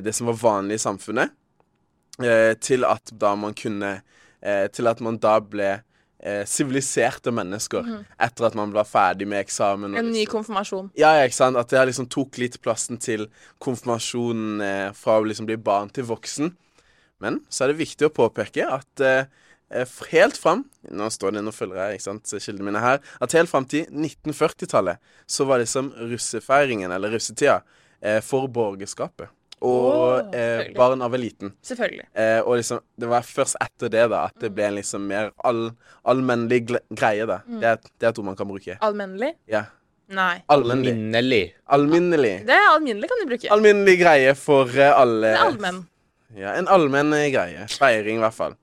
[0.01, 1.29] Det som var vanlig i samfunnet,
[2.23, 4.01] eh, til at da man kunne
[4.41, 5.67] eh, Til at man da ble
[6.23, 7.85] eh, siviliserte mennesker
[8.19, 9.93] etter at man ble ferdig med eksamen.
[9.95, 10.89] En ny liksom- konfirmasjon.
[10.95, 11.57] ja, ja, ikke sant?
[11.59, 13.27] At det liksom tok litt plassen til
[13.59, 16.55] konfirmasjonen eh, fra å liksom bli barn til voksen.
[17.23, 19.25] Men så er det viktig å påpeke at eh,
[19.71, 20.63] eh, helt fram
[20.95, 23.01] Nå står det, nå følger jeg ikke sant, kildene mine her.
[23.21, 27.59] At helt fram til 1940-tallet så var liksom russefeiringen, eller russetida,
[28.01, 29.29] eh, for borgerskapet.
[29.59, 31.51] Og oh, eh, barn av eliten.
[31.67, 32.05] Selvfølgelig.
[32.15, 35.33] Eh, og liksom, det var først etter det da at det ble en liksom mer
[35.43, 35.65] all,
[36.07, 37.27] allmennlig greie.
[37.27, 37.41] da.
[37.43, 38.77] Det, er, det er et ord man kan bruke.
[38.87, 39.33] Allmennlig?
[39.51, 39.65] Ja.
[40.09, 40.39] Nei.
[40.49, 41.43] Alminnelig.
[41.69, 42.31] Alminnelig.
[42.47, 43.49] Det er alminnelig kan du bruke.
[43.53, 45.83] Alminnelig greie for eh, alle Det er allmenn.
[46.37, 47.65] Ja, en allmenn eh, greie.
[47.79, 48.57] Feiring, i hvert fall.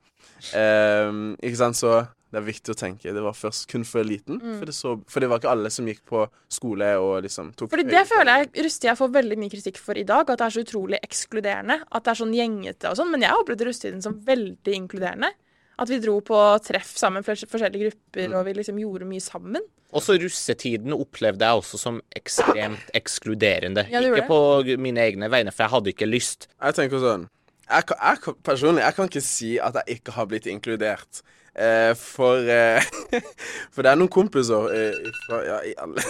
[0.55, 3.15] Um, ikke sant, så det er viktig å tenke.
[3.15, 4.41] Det var først kun for eliten.
[4.43, 7.71] For, det så, for det var ikke alle som gikk på skole og liksom tok
[7.73, 10.27] Fordi det føler jeg russetida får veldig mye kritikk for i dag.
[10.29, 11.79] At det er så utrolig ekskluderende.
[11.87, 13.13] At det er sånn gjengete og sånn.
[13.15, 15.33] Men jeg opplevde russetiden som veldig inkluderende.
[15.77, 19.65] At vi dro på treff sammen, for forskjellige grupper, og vi liksom gjorde mye sammen.
[19.97, 23.85] Også russetiden opplevde jeg også som ekstremt ekskluderende.
[23.93, 24.41] Ja, ikke på
[24.83, 26.49] mine egne vegne, for jeg hadde ikke lyst.
[26.57, 27.29] Jeg tenker sånn
[27.71, 31.23] jeg jeg Personlig, jeg kan ikke si at jeg ikke har blitt inkludert.
[31.57, 32.85] Eh, for eh,
[33.73, 36.03] For det er noen kompiser eh, fra Ja, i alle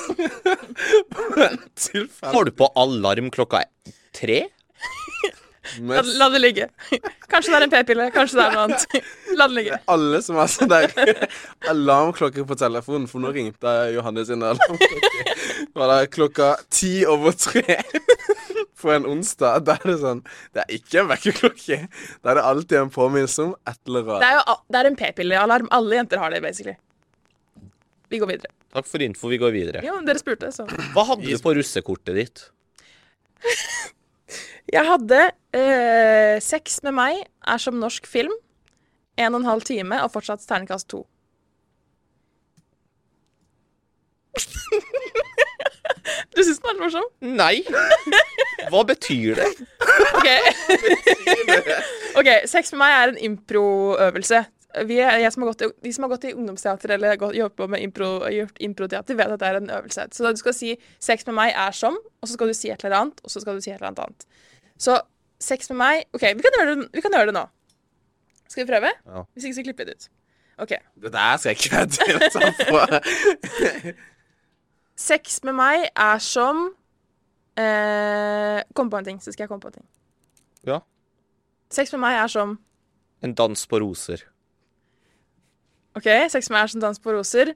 [1.85, 3.63] tilfeller Får du på alarm klokka
[4.17, 4.41] tre?
[5.83, 6.67] La, la det ligge.
[7.31, 8.99] Kanskje det er en p-pille, kanskje det er noe annet.
[9.39, 9.79] La det ligge.
[9.91, 10.95] alle som har sånn der
[11.73, 15.25] alarmklokke på telefonen, for nå ringte Johannes sin alarmklokke.
[15.67, 17.81] Det var da klokka ti over tre
[18.81, 19.61] på en onsdag.
[19.67, 20.23] Da er det sånn
[20.55, 21.79] Det er ikke en vekkerklokke.
[22.23, 24.23] Da er det alltid en påminnelse om et eller annet.
[24.25, 25.71] Det er jo det er en p-pillealarm.
[25.77, 26.77] Alle jenter har det, basically.
[28.13, 28.53] Vi går videre.
[28.77, 29.83] Takk for info, vi går videre.
[29.87, 30.67] Jo, dere spurte, så.
[30.95, 32.47] Hva hadde du på russekortet ditt?
[34.77, 35.19] Jeg hadde
[35.55, 38.35] øh, Sex med meg er som norsk film.
[39.17, 41.05] En og en halv time og fortsatt terningkast to.
[46.37, 47.07] du syns den var morsom?
[47.21, 47.63] Nei.
[48.73, 49.49] Hva betyr det?
[50.17, 50.29] OK.
[52.21, 54.43] Ok, Sex med meg er en improøvelse.
[54.89, 57.71] Vi, er- jeg som har gått, de som har gått i ungdomsteater eller gått- jobbet
[57.73, 60.05] med impro, gjort improteater, vet at det er en øvelse.
[60.13, 62.69] Så da du skal si 'sex med meg er som', og så skal du si
[62.71, 64.27] et eller annet, og så skal du si et eller annet annet.
[64.79, 65.01] Så
[65.41, 67.47] sex med meg OK, vi kan gjøre det, vi kan gjøre det nå.
[68.49, 68.93] Skal vi prøve?
[69.07, 69.23] Ja.
[69.35, 70.09] Hvis ikke, så klipper vi det ut.
[70.59, 70.73] OK.
[71.03, 73.93] Det der skal jeg ikke delta på.
[74.97, 76.71] Sex med meg er som
[77.61, 79.87] eh, Kom på en ting, så skal jeg komme på en ting.
[80.67, 80.81] Ja.
[81.73, 82.57] Sex med meg er som
[83.25, 84.23] En dans på roser.
[85.97, 87.55] OK, sex med meg er som dans på roser.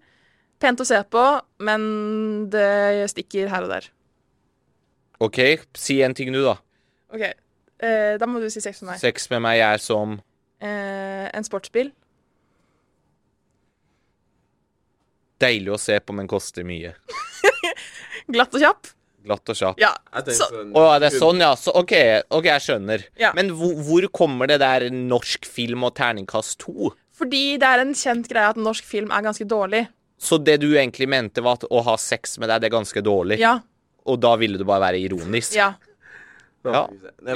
[0.60, 1.24] Pent å se på,
[1.64, 1.82] men
[2.52, 3.90] det stikker her og der.
[5.20, 5.38] OK,
[5.76, 6.56] si en ting nå, da.
[7.12, 7.26] OK,
[7.84, 9.02] eh, da må du si sex med meg.
[9.04, 10.18] Sex med meg er som
[10.60, 11.88] Eh, en sportsbil.
[15.40, 16.94] Deilig å se på, men koster mye.
[18.34, 18.90] Glatt og kjapp.
[19.26, 19.80] Glatt og kjapp.
[19.82, 19.90] Ja.
[20.24, 21.50] Så, sånn Å, er sånn, ja?
[21.58, 21.92] Så, OK,
[22.32, 23.04] ok, jeg skjønner.
[23.20, 23.34] Ja.
[23.36, 26.92] Men hvor, hvor kommer det der norsk film og terningkast to?
[27.20, 29.82] fordi det er en kjent greie at norsk film er ganske dårlig.
[30.20, 33.02] Så det du egentlig mente, var at å ha sex med deg, det er ganske
[33.04, 33.36] dårlig?
[33.40, 33.58] Ja.
[34.08, 35.52] Og da ville du bare være ironisk?
[35.56, 35.74] Ja.
[36.64, 36.86] Ja.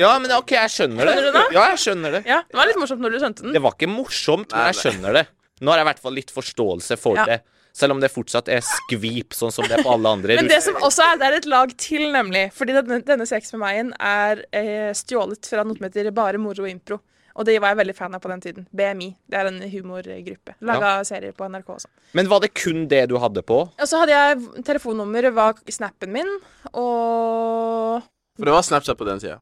[0.00, 1.14] Ja, men OK, jeg skjønner det.
[1.16, 1.44] Skjønner du det?
[1.56, 2.22] Ja, jeg skjønner det.
[2.28, 2.42] ja.
[2.48, 3.54] Det var litt morsomt når du skjønte den.
[3.56, 5.24] Det var ikke morsomt, men jeg skjønner det.
[5.64, 7.24] Nå har jeg i hvert fall litt forståelse for Ja.
[7.28, 7.38] det.
[7.74, 10.36] Selv om det fortsatt er skvip, sånn som det er på alle andre.
[10.38, 12.44] Men det som også er, det er et lag til, nemlig.
[12.54, 16.62] Fordi denne, denne Sex med meg-en er eh, stjålet fra noe som heter Bare moro
[16.62, 17.00] og impro.
[17.34, 18.66] Og det var jeg veldig fan av på den tiden.
[18.70, 19.08] BMI.
[19.26, 20.54] Det er en humorgruppe.
[20.62, 21.92] Laga serier på NRK og sånn.
[22.14, 23.64] Men var det kun det du hadde på?
[23.66, 26.30] Og så hadde jeg telefonnummer, var snappen min,
[26.70, 28.04] og
[28.38, 29.40] For det var Snapchat på den tida.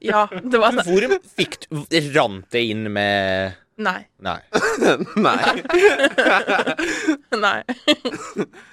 [0.00, 0.86] Ja, det var det.
[0.88, 1.04] Hvor
[1.36, 1.82] fikk du
[2.14, 4.02] Rant det inn med Nei.
[4.20, 4.38] Nei.
[5.26, 5.54] Nei.
[7.44, 7.60] Nei.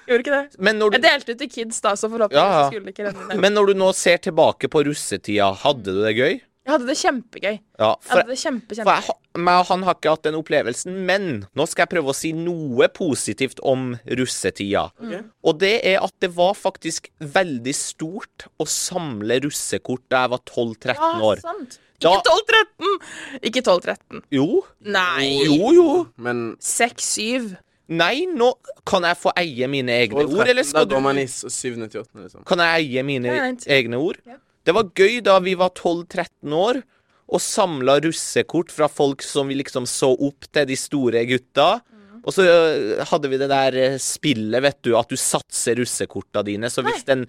[0.07, 0.41] Gjorde ikke det.
[0.59, 2.67] Men når Jeg delte ut til kids, da, så forhåpentligvis Ja, ja.
[2.71, 3.41] skulle det ikke renne ned.
[3.45, 6.37] men når du nå ser tilbake på russetida, hadde du det gøy?
[6.67, 7.53] Jeg hadde det kjempegøy.
[7.79, 10.97] Ja, Jeg hadde det kjempe, for jeg, meg og han har ikke hatt den opplevelsen,
[11.07, 14.89] men nå skal jeg prøve å si noe positivt om russetida.
[15.47, 20.43] Og det er at det var faktisk veldig stort å samle russekort da jeg var
[20.43, 21.39] 12-13 år.
[21.39, 21.79] Ja, sant.
[21.99, 22.97] Da- Ikke 12-13!
[23.49, 24.21] Ikke 12-13.
[24.31, 24.63] Jo.
[24.85, 25.29] Nei.
[25.47, 25.87] Jo, jo.
[26.21, 27.55] Men 6-7.
[27.87, 28.51] Nei, nå
[28.85, 32.09] kan jeg få eie mine egne 12, ord, eller skal du går man i 798,
[32.25, 32.43] liksom.
[32.49, 34.19] Kan jeg eie mine nei, egne ord?
[34.27, 34.35] Ja.
[34.67, 36.81] Det var gøy da vi var 12-13 år
[37.27, 41.79] og samla russekort fra folk som vi liksom så opp til de store gutta.
[41.87, 41.96] Mm.
[42.27, 46.43] Og så øh, hadde vi det der øh, spillet, vet du, at du satser russekorta
[46.43, 46.67] dine.
[46.69, 47.23] Så hvis den,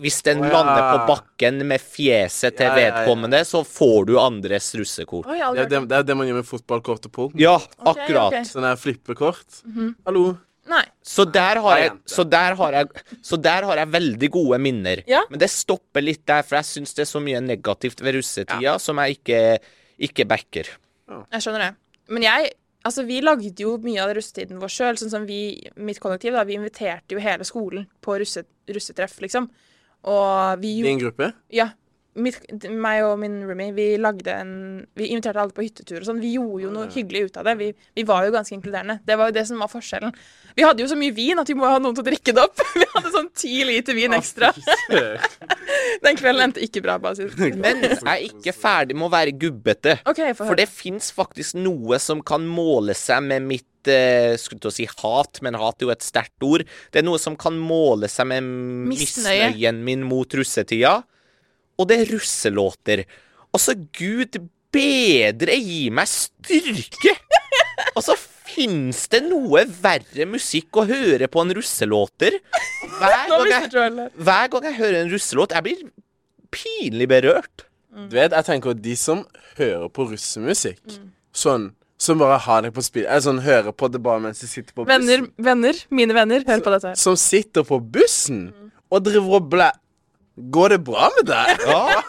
[0.00, 0.52] hvis den ja.
[0.54, 2.92] lander på bakken med fjeset til Ja, ja, ja.
[3.00, 5.28] vedkommende, så får du andres russekort.
[5.28, 7.34] Oi, Det er det, det er det man gjør med fotballkort og pung.
[7.36, 8.30] Ja, okay, akkurat.
[8.32, 8.48] Okay.
[8.48, 9.60] Sånn der flippekort.
[9.68, 9.90] Mhm.
[10.08, 10.30] Hallo.
[10.70, 10.84] Nei.
[11.02, 15.02] Så der, har jeg, så, der har jeg, så der har jeg veldig gode minner.
[15.10, 15.24] Ja.
[15.32, 18.76] Men det stopper litt der, for jeg syns det er så mye negativt ved russetida
[18.78, 19.40] som jeg ikke,
[20.08, 20.70] ikke backer.
[21.10, 21.72] Jeg skjønner det.
[22.14, 22.52] Men jeg
[22.86, 25.00] Altså, vi lagde jo mye av russetiden vår sjøl.
[25.00, 25.40] Sånn som vi,
[25.76, 29.50] mitt kollektiv, da, vi inviterte jo hele skolen på russe, russetreff, liksom.
[30.08, 31.32] Og vi jo en gruppe.
[31.52, 31.70] Ja.
[32.18, 34.52] Mitt, meg og min roomie, vi lagde en
[34.98, 36.18] Vi inviterte alle på hyttetur og sånn.
[36.22, 37.54] Vi gjorde jo noe hyggelig ut av det.
[37.60, 37.68] Vi,
[38.00, 38.98] vi var jo ganske inkluderende.
[39.06, 40.14] Det var jo det som var forskjellen.
[40.56, 42.42] Vi hadde jo så mye vin at vi må ha noen til å drikke det
[42.42, 42.64] opp.
[42.80, 44.50] Vi hadde sånn ti liter vin ekstra.
[46.04, 47.52] Den kvelden endte ikke bra, bare si.
[47.54, 49.98] Men jeg er ikke ferdig med å være gubbete.
[50.10, 54.72] Okay, For det fins faktisk noe som kan måle seg med mitt eh, skulle til
[54.72, 56.66] å si hat, men hat er jo et sterkt ord.
[56.90, 58.50] Det er noe som kan måle seg med
[58.90, 61.00] misnøyen min mot russetida.
[61.80, 63.04] Og det er russelåter.
[63.56, 64.36] Altså, gud
[64.74, 67.16] bedre gi meg styrke!
[67.96, 68.14] Altså,
[68.50, 72.36] fins det noe verre musikk å høre på enn russelåter?
[73.00, 75.82] Hver gang, jeg, hver gang jeg hører en russelåt, jeg blir
[76.54, 77.66] pinlig berørt.
[77.90, 79.24] Du vet, jeg tenker at de som
[79.58, 81.00] hører på russemusikk,
[81.34, 84.46] sånn som bare har det på spill Eller sånn hører på det bare mens de
[84.48, 85.04] sitter på bussen.
[85.04, 87.00] Venner, venner, mine venner, hør på dette her.
[87.00, 88.46] Som sitter på bussen
[88.88, 89.68] og driver og blæ...
[90.54, 91.62] Går det bra med deg?
[91.70, 92.02] Ja,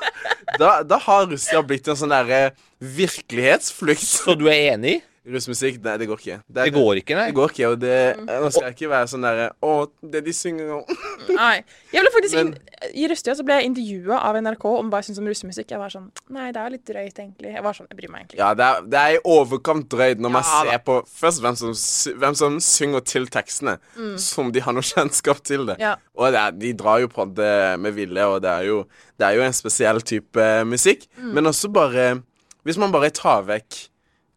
[0.60, 2.52] Da, da har Russia blitt en sånn derre
[2.84, 4.04] virkelighetsflukt.
[4.04, 4.98] Så du er enig?
[5.22, 6.36] Russmusikk, nei, det går ikke.
[6.50, 7.26] Det går ikke, nei.
[7.30, 10.34] Det går ikke, og det Nå skal jeg ikke være sånn derre Å, det de
[10.34, 10.96] synger om
[11.38, 11.60] Nei.
[11.94, 12.56] Jeg ble faktisk Men-
[12.98, 15.70] I russetida så ble jeg intervjua av NRK om hva jeg syns om russemusikk.
[15.76, 17.52] Jeg var sånn Nei, det er litt drøyt, egentlig.
[17.54, 18.40] Jeg var sånn, jeg bryr meg egentlig.
[18.42, 20.80] Ja, det er, det er i overkant drøyt når man ser da.
[20.90, 21.78] på først hvem som,
[22.26, 23.78] hvem som synger til tekstene,
[24.26, 25.78] som de har noe kjennskap til det.
[25.78, 25.86] Mm.
[25.86, 25.94] Ja.
[26.18, 27.54] Og det er, de drar jo på det
[27.86, 28.82] med vilje, og det er jo,
[29.22, 31.06] det er jo en spesiell type musikk.
[31.22, 31.32] Mm.
[31.38, 32.10] Men også bare
[32.66, 33.88] Hvis man bare tar vekk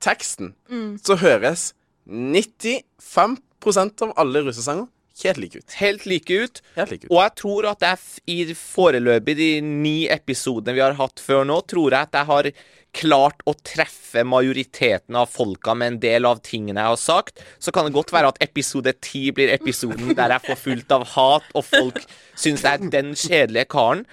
[0.04, 0.98] teksten, Mm.
[1.02, 1.72] så høres
[2.08, 4.90] 95% av alle russesanger
[5.22, 5.74] helt like ut.
[5.78, 6.60] Helt like ut.
[6.74, 7.10] Helt like ut.
[7.12, 7.98] Og jeg tror at jeg
[8.34, 12.48] i foreløpig de ni episodene vi har hatt før nå, tror jeg at jeg har
[12.94, 17.40] klart å treffe majoriteten av folka med en del av tingene jeg har sagt.
[17.62, 21.06] Så kan det godt være at episode ti blir episoden der jeg får fullt av
[21.14, 22.02] hat, og folk
[22.38, 24.04] syns jeg er den kjedelige karen.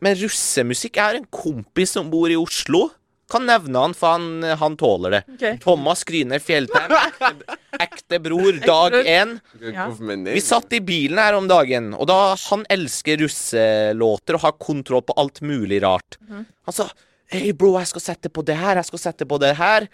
[0.00, 2.90] Men russemusikk Jeg har en kompis som bor i Oslo.
[3.30, 5.22] Kan nevne han, for han, han tåler det.
[5.34, 5.58] Okay.
[5.62, 6.92] Thomas Gryner Fjelltheim.
[6.94, 9.36] Ekte, ekte bror, dag én.
[9.74, 9.88] Ja.
[10.28, 15.02] Vi satt i bilen her om dagen, og da han elsker russelåter og har kontroll
[15.06, 16.20] på alt mulig rart.
[16.30, 16.90] Han sa
[17.26, 19.88] Hei, bro, jeg skal sette på det her, jeg skal sette på det her.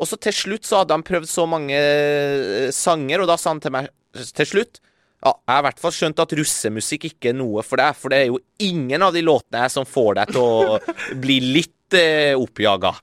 [0.00, 3.52] Og så til slutt så hadde han prøvd så mange eh, sanger, og da sa
[3.52, 4.80] han til meg til slutt
[5.18, 8.14] ja, jeg har i hvert fall skjønt at russemusikk ikke er noe for deg, for
[8.14, 10.78] det er jo ingen av de låtene her som får deg til å
[11.24, 12.94] bli litt eh, oppjaga.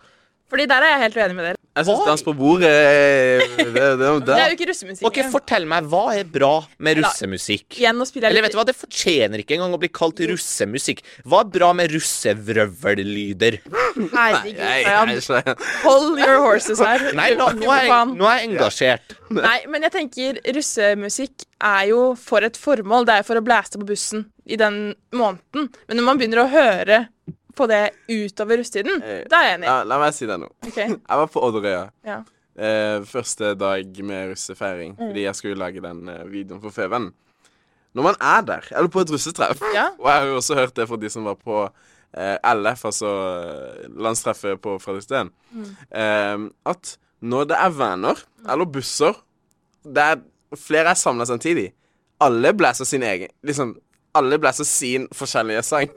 [0.51, 1.54] Fordi der er jeg helt uenig med dere.
[1.75, 2.05] Jeg syns.
[2.07, 5.07] Dans på bordet det, det, det, Det er jo ikke russemusikk.
[5.09, 7.65] Ok, Fortell meg, hva er bra med russemusikk?
[7.75, 11.01] Spiller Eller vet du hva, det fortjener ikke engang å bli kalt russemusikk.
[11.27, 13.57] Hva er bra med russevrøvellyder?
[14.13, 17.09] Herregud, Hold your horses her.
[17.17, 19.17] Nei, nå, nå, er jeg, nå er jeg engasjert.
[19.35, 23.09] Nei, men jeg tenker russemusikk er jo for et formål.
[23.09, 25.67] Det er for å blæste på bussen i den måneden.
[25.89, 27.03] Men når man begynner å høre
[27.55, 29.67] på det utover russetiden, da er jeg enig.
[29.71, 30.49] ja, la meg si det nå.
[30.67, 30.87] Okay.
[31.09, 31.85] Jeg var på Odderøya.
[32.07, 32.21] ja.
[32.55, 34.93] Eh, første dag med russefeiring.
[34.95, 37.09] Fordi jeg skulle lage den eh, videoen for Feven.
[37.95, 39.89] Når man er der, eller på et russetreff Ja.
[39.99, 43.11] Og jeg har jo også hørt det fra de som var på eh, LF, altså
[43.41, 45.33] eh, landstreffet på Fredriksten,
[45.91, 49.19] eh, at når det er venner eller busser
[49.83, 50.23] der
[50.55, 51.73] flere er samla samtidig,
[52.23, 53.75] alle blæser sin egen Liksom,
[54.15, 55.91] alle blæser sin forskjellige sang.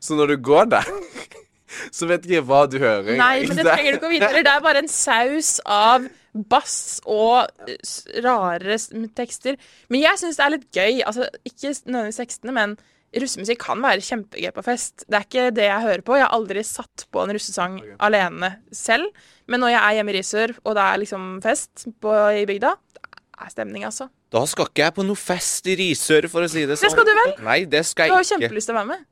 [0.00, 0.90] Så når du går der
[1.94, 3.14] så vet ikke jeg hva du hører.
[3.18, 4.30] Nei, men det trenger du ikke å vite.
[4.36, 8.78] Det er bare en saus av bass og eh, rare
[9.16, 9.58] tekster.
[9.92, 11.04] Men jeg syns det er litt gøy.
[11.06, 12.76] Altså, ikke nødvendigvis tekstene, men
[13.14, 15.06] russemusikk kan være kjempegøy på fest.
[15.06, 16.18] Det er ikke det jeg hører på.
[16.18, 19.10] Jeg har aldri satt på en russesang alene selv.
[19.50, 22.74] Men når jeg er hjemme i Risør, og det er liksom fest på, i bygda,
[22.94, 24.08] det er stemning, altså.
[24.34, 26.88] Da skal ikke jeg på noe fest i Risør, for å si det sånn.
[26.88, 27.34] Det skal du vel?
[27.46, 28.14] Nei, det skal jeg ikke.
[28.14, 29.04] Du har jo kjempelyst til å være med.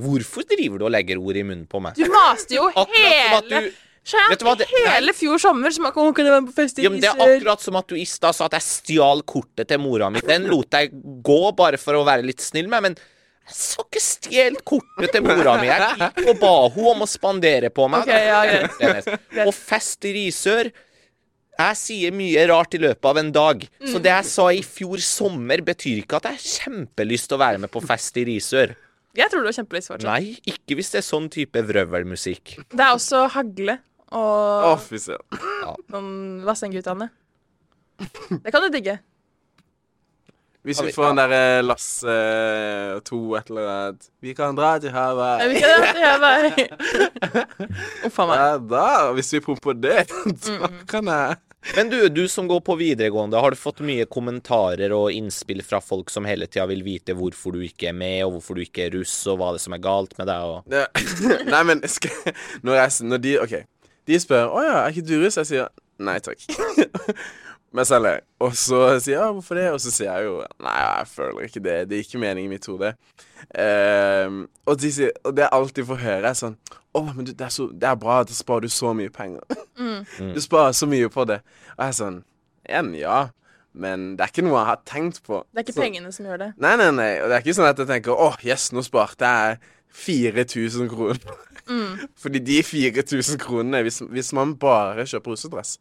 [0.00, 1.94] Hvorfor driver du og legger ord i munnen på meg?
[1.98, 3.70] Du maste jo hele du
[4.10, 6.86] Vet du hva, det- hele fjor sommer som akkurat kunne være med på fest i
[6.86, 9.68] ja, men Det er akkurat som at du i stad sa at jeg stjal kortet
[9.70, 10.22] til mora mi.
[10.24, 10.88] Den lot jeg
[11.22, 15.22] gå bare for å være litt snill med, men jeg så ikke stjele kortet til
[15.26, 15.68] mora mi.
[15.68, 18.08] Jeg gikk og ba henne om å spandere på meg.
[18.08, 19.44] Okay, ja.
[19.44, 20.72] Og fest i Risør
[21.60, 23.64] Jeg sier mye rart i løpet av en dag.
[23.84, 24.02] Så Mm.
[24.06, 27.58] det jeg sa i fjor sommer, betyr ikke at jeg har kjempelyst til å være
[27.60, 28.74] med på fest i Risør.
[29.18, 30.06] Jeg tror du har kjempelyst fortsatt.
[30.06, 32.56] Nei, ikke hvis det er sånn type vrøvelmusikk.
[32.70, 33.78] Det er også hagle
[34.12, 35.40] og fy søren.
[35.90, 37.10] noen Vassendgutane.
[37.98, 38.98] Det kan du digge.
[40.62, 44.92] Hvis vi får den derre Lasse eh, to et eller annet Vi kan dra til
[44.92, 45.46] havet.
[45.48, 46.58] vi kan dra til havet.
[48.06, 48.36] Uff a meg.
[48.42, 50.02] Ja, da, hvis vi pumper det,
[50.44, 51.38] da kan jeg
[51.76, 55.80] Men du, du som går på videregående, har du fått mye kommentarer og innspill fra
[55.84, 58.86] folk som hele tida vil vite hvorfor du ikke er med, og hvorfor du ikke
[58.86, 60.64] er russ, og hva det som er galt med deg, og.
[61.52, 62.32] Nei, men skal,
[62.64, 63.54] når, jeg, når de OK.
[64.08, 65.70] De spør 'Å ja, er ikke du russ?' Jeg sier
[66.00, 66.40] nei takk.
[67.76, 68.22] Men selv jeg.
[68.42, 71.62] Og så sier jeg 'Hvorfor det?' Og så sier jeg jo 'Nei, jeg føler ikke
[71.62, 71.76] det.
[71.90, 72.94] Det er ikke meningen i mitt hode'.
[73.54, 76.56] Uh, og, de sier, og det jeg alltid får høre, er sånn
[76.94, 78.22] 'Å, men det, er så, det er bra.
[78.26, 79.44] Da sparer du så mye penger'.
[80.34, 81.40] Du sparer så mye på det.
[81.76, 82.22] Og jeg er sånn
[82.68, 83.18] Igjen, ja.
[83.72, 85.44] Men det er ikke noe jeg har tenkt på.
[85.54, 86.48] Det er ikke Så- pengene som gjør det.
[86.58, 87.10] Nei, nei, nei.
[87.22, 89.58] Og det er ikke sånn at jeg tenker åh, yes, nå sparte jeg
[89.94, 91.18] 4000 kroner.
[92.22, 95.76] Fordi de 4000 kronene, hvis, hvis man bare kjøper russedress,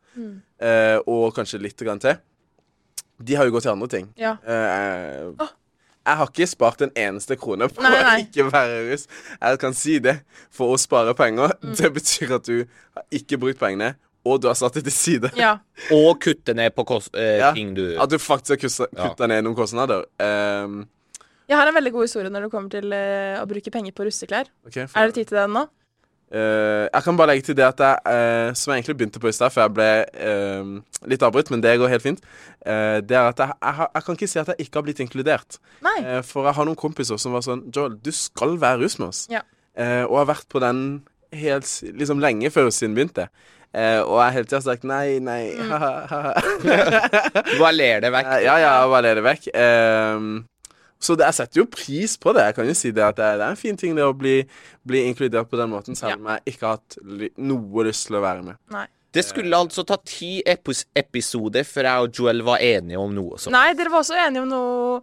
[0.62, 2.17] eh, og kanskje litt grann til,
[3.19, 4.10] de har jo gått til andre ting.
[4.17, 4.36] Ja.
[4.45, 5.34] Eh,
[6.10, 8.13] Jeg har ikke spart en eneste krone på Nei, nei.
[8.17, 9.04] å ikke være russ.
[9.38, 10.15] Jeg kan si det.
[10.50, 11.76] For å spare penger, Mm.
[11.78, 12.65] det betyr at du
[12.98, 13.91] har ikke brukt pengene,
[14.26, 15.30] og du har satt det til side.
[15.38, 15.58] Ja.
[15.95, 17.52] Og kutte ned på kost, eh, Ja.
[17.54, 19.28] ting du At du faktisk har kutta Ja.
[19.28, 20.06] ned noen kostnader.
[20.19, 20.88] Um,
[21.50, 24.06] Jeg har en veldig god historie når det kommer til eh, å bruke penger på
[24.06, 24.45] russeklær.
[24.67, 25.67] ok, Er det tid til den nå?
[26.30, 29.32] Eh, jeg kan bare legge til det at jeg, uh, som jeg egentlig begynte på
[29.32, 29.88] i stad, for jeg ble
[30.22, 32.20] uh, litt avbrutt, men det går helt fint,
[32.65, 35.02] eh, det er at jeg, jeg, jeg kan ikke si at jeg ikke har blitt
[35.02, 35.58] inkludert.
[35.86, 35.96] Nei.
[36.28, 39.24] For jeg har noen kompiser som var sånn Joel, du skal være russ med oss.
[39.34, 39.42] Ja.
[39.74, 40.84] Eh, og har vært på den
[41.34, 41.65] helt
[41.98, 43.28] liksom lenge før russen begynte.
[43.74, 45.74] Eh, og jeg hele tida har sagt nei, nei, Mm.
[45.74, 46.22] ha-ha.
[47.54, 48.32] Du bare ler det vekk.
[48.46, 49.50] Ja, ja, bare ler det vekk.
[51.00, 52.44] Så det, jeg setter jo pris på det.
[52.50, 54.12] Jeg kan jo si det at det, er- det er en fin ting det å
[54.14, 54.38] bli,
[54.86, 56.98] bli inkludert på den måten, selv om jeg ikke har hatt
[57.40, 58.58] noe lyst til å være med.
[58.76, 58.86] Nei.
[59.16, 63.40] Det skulle altså ta ti epis episoder før jeg og Joel var enige om noe
[63.42, 63.50] Så.
[63.50, 65.00] Nei, dere var også enige om noe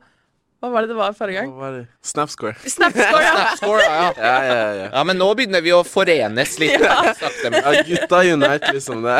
[0.62, 1.50] Hva var det det var forrige gang?
[1.58, 1.80] Var det?
[2.06, 2.54] Snapscore.
[2.70, 3.40] Snapscore, ja.
[3.58, 4.04] Score, ja.
[4.16, 4.86] Ja, ja, ja.
[4.94, 6.76] ja, men nå begynner vi å forenes litt.
[6.86, 7.00] ja.
[7.18, 9.02] Ja, gutta unite, liksom.
[9.04, 9.18] det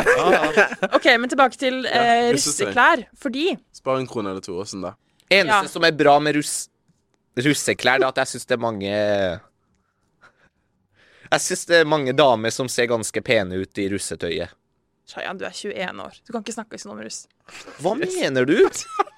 [0.93, 3.03] OK, men tilbake til eh, russeklær.
[3.21, 4.55] Fordi Spar en krone eller to.
[4.63, 4.95] Åssen da?
[5.29, 5.67] Eneste Ja.
[5.67, 6.69] som er bra med russ
[7.37, 8.91] russeklær, er at jeg syns det er mange
[11.27, 14.49] Jeg syns det er mange damer som ser ganske pene ut i russetøyet.
[15.07, 16.15] Shayan, du er 21 år.
[16.25, 17.27] Du kan ikke snakke sånn om russ.
[17.83, 18.57] Hva mener du?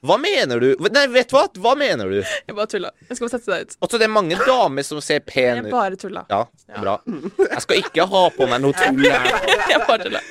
[0.00, 0.68] Hva mener du?
[0.94, 1.42] Nei, vet du hva?
[1.60, 2.20] Hva mener du?
[2.22, 2.90] Jeg bare tulla.
[3.08, 3.74] Jeg skal bare sette deg ut.
[3.84, 5.68] Altså, det er mange damer som ser Jeg ut.
[5.74, 6.22] bare tulla.
[6.30, 6.38] Ja,
[6.80, 6.94] bra.
[7.36, 9.28] Jeg skal ikke ha på meg noe tull her.
[9.74, 10.22] Jeg bare tulla.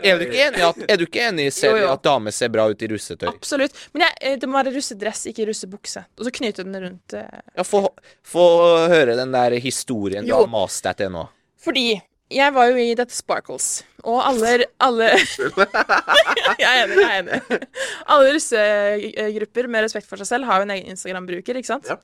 [0.00, 1.92] Er du ikke enig, at, er du ikke enig Seri, Jo, jo.
[1.92, 3.28] at damer ser bra ut i russetøy?
[3.28, 3.76] Absolutt.
[3.92, 6.04] Men jeg, eh, det må være russedress, ikke russebukse.
[6.16, 7.84] Og så knyte den rundt eh, Ja, Få
[8.24, 8.44] få
[8.88, 11.26] høre den der historien du har mast deg til nå.
[11.58, 11.98] Fordi
[12.32, 15.10] jeg var jo i dette Sparkles, og alle, alle
[16.60, 16.96] Jeg er enig.
[16.98, 17.58] jeg er enig
[18.12, 21.60] Alle russegrupper med respekt for seg selv har jo en egen Instagram-bruker.
[21.60, 21.88] ikke sant?
[21.88, 21.96] Ja.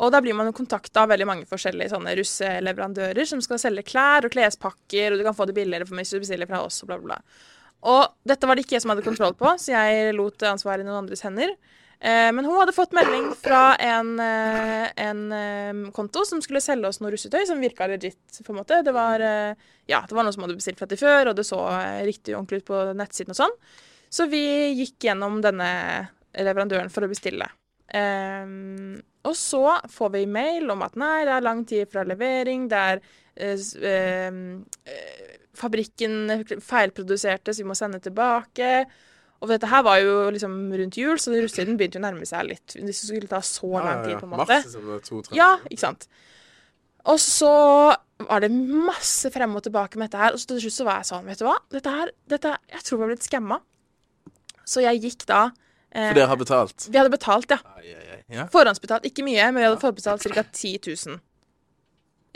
[0.00, 3.84] Og da blir man jo kontakta av veldig mange forskjellige sånne russeleverandører som skal selge
[3.90, 6.80] klær og klespakker, og du kan få det billigere for hvis du bestiller fra oss,
[6.82, 7.48] og bla, bla, bla.
[7.90, 10.88] Og dette var det ikke jeg som hadde kontroll på, så jeg lot ansvaret i
[10.88, 11.52] noen andres hender.
[12.00, 16.88] Eh, men hun hadde fått melding fra en, eh, en eh, konto som skulle selge
[16.88, 18.40] oss noe russetøy som virka legit.
[18.44, 18.80] på en måte.
[18.82, 21.60] Det var, ja, det var noe som hadde bestilt fra til før, og det så
[22.06, 23.56] riktig ordentlig ut på nettsiden og sånn.
[24.10, 24.42] Så vi
[24.74, 25.70] gikk gjennom denne
[26.34, 27.50] leverandøren for å bestille.
[27.94, 32.68] Ehm, og så får vi mail om at nei, det er lang tid fra levering,
[32.70, 33.02] det er
[33.36, 38.86] ehm, eh, Fabrikken feilproduserte, så vi må sende tilbake.
[39.40, 42.74] Og dette her var jo liksom rundt jul, så russetiden begynte å nærme seg litt.
[42.76, 44.58] Hvis det skulle ta så lang tid, på en måte.
[44.60, 45.30] Mars.
[45.36, 46.04] Ja, ikke sant.
[47.08, 47.52] Og så
[48.28, 51.00] var det masse frem og tilbake med dette her, og så til slutt så var
[51.00, 53.60] jeg sånn, vet du hva, dette her, dette, jeg tror vi har blitt skamma.
[54.68, 56.84] Så jeg gikk da eh, For dere har betalt.
[56.92, 57.58] Vi hadde betalt, ja.
[57.80, 58.20] Ai, ai, ai.
[58.36, 58.44] Ja.
[58.52, 60.44] Forhåndsbetalt ikke mye, men vi hadde forhåndsbetalt ca.
[60.52, 60.76] 10
[61.08, 61.16] 000.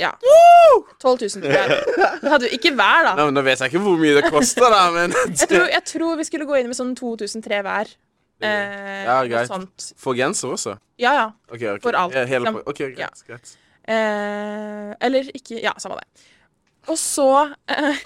[0.00, 0.10] Ja.
[0.98, 1.82] 12 000 tror jeg.
[2.24, 3.12] Det hadde ikke hver, da.
[3.18, 5.84] Nei, men Nå vet jeg ikke hvor mye det koster, da, men Jeg tror, jeg
[5.92, 7.92] tror vi skulle gå inn med sånn 2003 hver.
[8.42, 9.46] Eh, Ja, greit.
[9.52, 9.92] sånt.
[10.02, 10.74] For genser også?
[10.98, 11.26] Ja, ja.
[11.46, 11.82] Okay, okay.
[11.86, 12.62] For alt, Ja, Hele, liksom.
[12.66, 12.98] ok, greit.
[12.98, 13.10] Ja.
[13.28, 13.54] greit.
[13.86, 16.26] Eh, eller ikke Ja, samme det.
[16.90, 17.28] Og så
[17.70, 18.02] eh,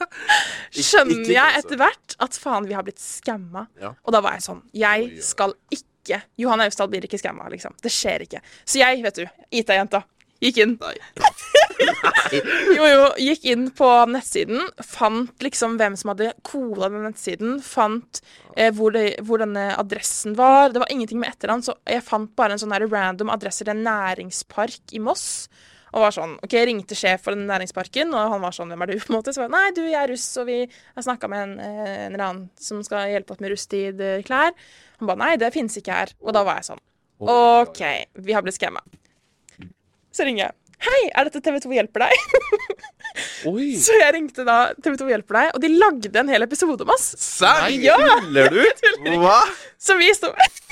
[0.80, 3.66] skjønner jeg etter hvert at faen, vi har blitt skamma.
[3.82, 3.92] Ja.
[4.06, 7.74] Og da var jeg sånn Jeg skal ikke Johan Austdal blir ikke skamma, liksom.
[7.84, 8.40] Det skjer ikke.
[8.64, 9.26] Så jeg, vet du,
[9.60, 10.00] IT-jenta,
[10.40, 10.76] gikk inn.
[12.76, 18.22] jo, jo, gikk inn på nettsiden, fant liksom hvem som hadde koda den nettsiden, fant
[18.56, 20.72] eh, hvor, det, hvor denne adressen var.
[20.74, 23.74] Det var ingenting med etternavn, så jeg fant bare en sånn her random adresse til
[23.74, 25.28] en næringspark i Moss.
[25.90, 28.82] Og var sånn, ok, Jeg ringte sjef for den næringsparken, og han var sånn 'Hvem
[28.84, 29.34] er du?' på en måte.
[29.34, 31.96] Så var jeg, nei, du, jeg er russ, og vi har snakka med en, eh,
[32.06, 34.54] en eller annen som skal hjelpe oss med rusttid-klær.
[35.00, 36.14] Han ba nei, det finnes ikke her.
[36.22, 36.84] Og da var jeg sånn
[37.20, 37.82] OK,
[38.24, 38.80] vi har blitt skamma.
[40.20, 40.52] Så ringer jeg.
[40.84, 42.32] Hei, er dette TV2 hjelper deg?
[43.48, 43.70] Oi.
[43.80, 47.06] Så jeg ringte da TV2 hjelper deg, og de lagde en hel episode om oss.
[47.20, 47.70] Serr?
[47.80, 47.96] Ja!
[48.20, 48.60] Tuller du?
[49.22, 49.38] Hva?
[49.80, 50.28] Så vi sto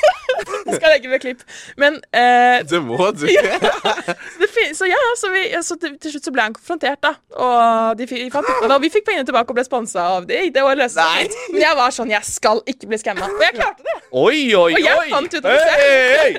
[0.68, 1.40] Jeg skal legge med klipp.
[1.80, 3.24] Men eh, Det må du.
[3.26, 7.14] det fin så ja, så, vi, så til, til slutt så ble han konfrontert, da.
[7.34, 10.42] Og de, fi- fant ut og Vi fikk pengene tilbake og ble sponsa av de.
[10.54, 11.00] Det var løst.
[11.00, 11.26] Nei.
[11.54, 13.28] Men jeg var sånn Jeg skal ikke bli skamma.
[13.32, 13.96] Og jeg klarte det.
[14.12, 16.38] Oi, oi, Og jeg fant ut av det selv.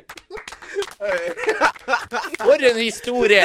[2.40, 3.44] For en historie!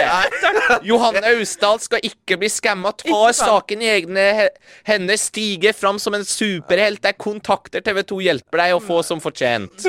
[0.87, 2.93] Johanne Austdal skal ikke bli skamma.
[3.01, 3.49] Ta Ikke sant?
[3.49, 4.51] saken i egne he-
[4.89, 7.03] hender, stige fram som en superhelt.
[7.05, 9.87] Jeg kontakter TV2 Hjelper deg å få som fortjent.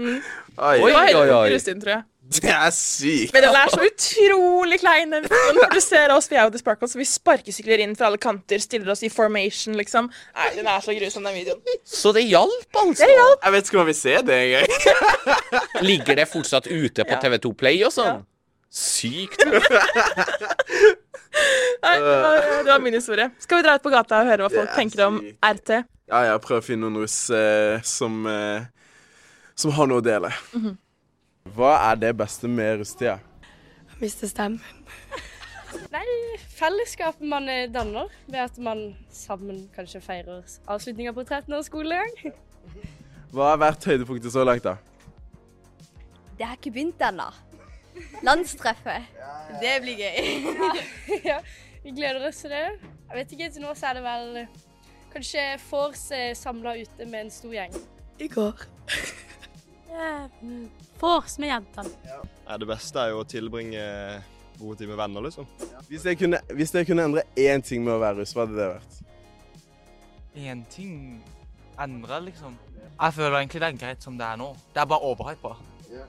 [0.00, 1.26] Oi, Oi, oi, oi.
[1.28, 2.02] helt rustin, tror jeg.
[2.30, 3.32] det er sykt.
[3.34, 5.10] Men den er så utrolig klein.
[5.10, 8.62] Når du ser oss, vi er jo The Sparkles, vi sparkesykler inn fra alle kanter,
[8.62, 10.10] stiller oss i formation, liksom.
[10.36, 11.80] Nei, den er så grusom, den videoen.
[11.84, 13.02] Så det hjalp, altså.
[13.02, 13.42] Det hjalp.
[13.48, 14.68] Jeg vet ikke om jeg vil se det engang.
[15.90, 17.22] Ligger det fortsatt ute på Ja.
[17.26, 18.22] TV2 Play og sånn?
[18.70, 19.42] Sykt.
[21.82, 23.30] Nei, det var, min historie.
[23.42, 25.18] Skal vi dra ut på gata og høre hva folk er tenker om.
[25.42, 25.70] RT?
[26.10, 28.66] Ja, jeg prøver å finne noen russ eh, som eh,
[29.60, 30.30] Som har noe å dele.
[30.56, 30.78] Mhm.
[31.56, 33.18] Hva er det beste med russetida?
[34.00, 34.60] Miste stemmen.
[35.94, 36.04] Nei,
[36.56, 38.82] fellesskapet man danner ved at man
[39.12, 42.32] sammen kanskje feirer avslutninga på 13 års skolegang.
[43.34, 44.76] Hva har vært høydepunktet så langt, da?
[46.38, 47.28] Det har ikke begynt ennå.
[48.24, 49.12] Landstreffet.
[49.60, 50.18] Det blir gøy.
[51.30, 51.38] ja,
[51.84, 52.66] vi gleder oss til det.
[53.10, 54.44] Jeg vet ikke, til nå så er det vel
[55.12, 56.06] kanskje vors
[56.38, 57.76] samla ute med en stor gjeng.
[58.20, 58.66] I går.
[61.00, 61.90] Vors med jentene.
[62.46, 63.82] Ja, det beste er jo å tilbringe
[64.60, 65.46] gode tid med venner, liksom.
[65.88, 68.58] Hvis jeg kunne, hvis jeg kunne endre én ting med å være russ, hva hadde
[68.60, 68.96] det vært?
[70.40, 71.22] én ting
[71.80, 72.54] endre, liksom.
[73.00, 74.50] Jeg føler egentlig det er greit som det er nå.
[74.74, 75.56] Det er bare overhypa.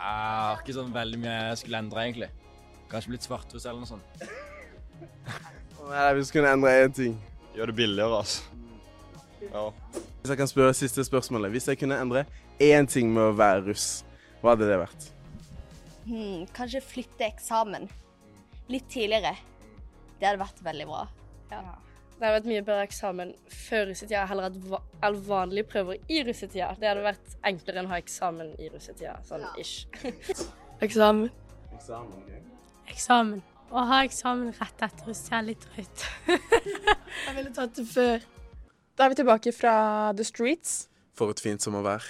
[0.00, 2.28] Jeg har ikke sånn veldig mye jeg skulle endre, egentlig.
[2.88, 4.22] Kanskje blitt svarthus eller noe sånt.
[5.90, 7.18] Nei, Hvis du kunne endre én ting.
[7.56, 8.40] Gjør det billigere, altså.
[9.50, 9.64] Ja.
[10.20, 11.50] Hvis jeg kan spørre siste spørsmålet.
[11.50, 12.26] Hvis jeg kunne endre
[12.60, 14.04] én ting med å være russ,
[14.42, 15.06] hva hadde det vært?
[16.04, 17.86] Hmm, kanskje flytte eksamen.
[18.68, 19.32] Litt tidligere.
[20.20, 21.06] Det hadde vært veldig bra.
[21.48, 24.80] Det hadde vært mye bedre eksamen før russetida, heller hatt va
[25.24, 26.74] vanlige prøver i russetida.
[26.76, 29.86] Det hadde vært enklere enn å ha eksamen i russetida, sånn ish.
[30.84, 31.30] Eksamen.
[32.90, 33.40] Eksamen.
[33.70, 36.04] Å ha eksamen rett etter russetida er litt drøyt.
[37.24, 38.28] Jeg ville tatt det før.
[39.00, 39.74] Da er vi tilbake fra
[40.12, 40.72] The Streets.
[41.16, 42.04] For et fint sommervær.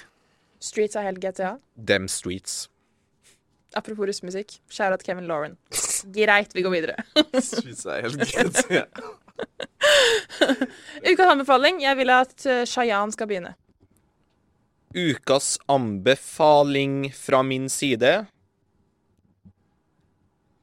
[0.59, 1.53] Streets er helt GTA.
[1.79, 2.65] Them streets.
[3.79, 4.57] Apropos russemusikk.
[4.67, 5.55] Shout-out Kevin Lauren.
[6.11, 6.97] Greit, vi går videre.
[7.47, 8.83] streets er helt GTA.
[11.13, 11.79] Ukas anbefaling.
[11.87, 13.55] Jeg vil at uh, Shayan skal begynne.
[14.91, 18.17] Ukas anbefaling fra min side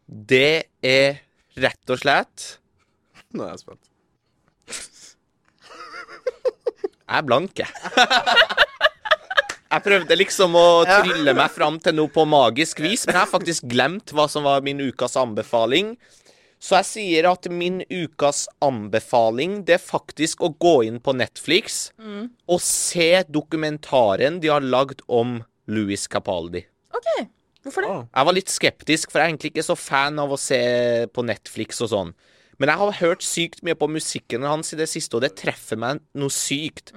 [0.03, 1.21] Det er
[1.55, 2.49] rett og slett
[3.31, 3.87] Nå er jeg spent.
[7.07, 7.71] Jeg er blank, jeg.
[9.67, 13.27] Jeg prøvde liksom å trylle meg fram til noe på magisk vis, men jeg har
[13.27, 15.89] faktisk glemt hva som var min ukas anbefaling.
[16.57, 21.89] Så jeg sier at min ukas anbefaling, det er faktisk å gå inn på Netflix
[21.99, 26.63] og se dokumentaren de har lagd om Louis Capaldi.
[26.95, 27.11] OK.
[27.67, 27.91] Hvorfor det?
[28.07, 30.61] Jeg var litt skeptisk, for jeg er egentlig ikke så fan av å se
[31.11, 32.15] på Netflix og sånn.
[32.57, 35.79] Men jeg har hørt sykt mye på musikken hans i det siste, og det treffer
[35.79, 36.93] meg noe sykt.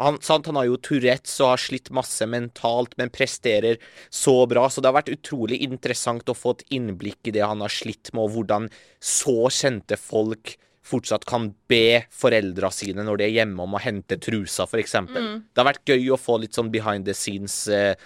[0.00, 3.80] Han, sant, han har jo Tourettes og har slitt masse mentalt, men presterer
[4.12, 4.66] så bra.
[4.68, 8.12] Så det har vært utrolig interessant å få et innblikk i det han har slitt
[8.12, 8.68] med, og hvordan
[9.00, 14.20] så kjente folk fortsatt kan be foreldra sine når de er hjemme om å hente
[14.22, 14.94] trusa, f.eks.
[15.08, 15.32] Mm.
[15.50, 17.96] Det har vært gøy å få litt sånn behind the scenes eh,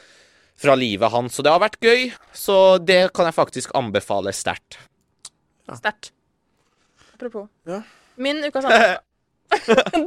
[0.60, 2.08] fra livet hans, så det har vært gøy.
[2.32, 4.78] Så det kan jeg faktisk anbefale sterkt.
[5.70, 6.14] Sterkt.
[7.20, 7.48] Apropos.
[7.68, 7.82] Ja.
[8.16, 9.06] Min ukas anbefaling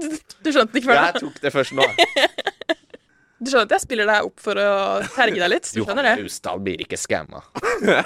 [0.02, 1.00] du, du skjønte det ikke før?
[1.04, 1.86] Jeg tok det først nå.
[3.44, 4.68] Du skjønner at jeg spiller deg opp for å
[5.18, 5.66] terge deg litt?
[5.74, 6.24] Du Johan skjønner det?
[6.24, 7.42] Austdal blir ikke skamma.
[7.84, 7.98] Jeg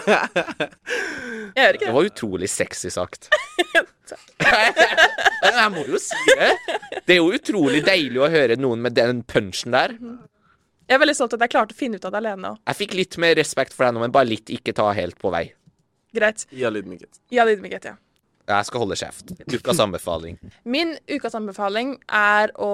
[1.54, 1.92] gjør ikke Det det.
[1.94, 3.28] var utrolig sexy sagt.
[4.42, 6.50] Jeg må jo si det.
[7.06, 9.94] Det er jo utrolig deilig å høre noen med den punchen der.
[10.90, 12.56] Jeg er veldig stolt at jeg klarte å finne ut av det alene.
[12.72, 15.30] Jeg fikk litt mer respekt for deg nå, men bare litt ikke ta helt på
[15.38, 15.52] vei.
[16.18, 16.48] Greit.
[16.50, 17.14] Ja, ydmykhet.
[17.36, 17.96] Ja, ydmykhet, ja.
[18.48, 19.34] Jeg skal holde kjeft.
[19.52, 20.38] Ukas anbefaling.
[20.64, 22.72] Min ukas anbefaling er å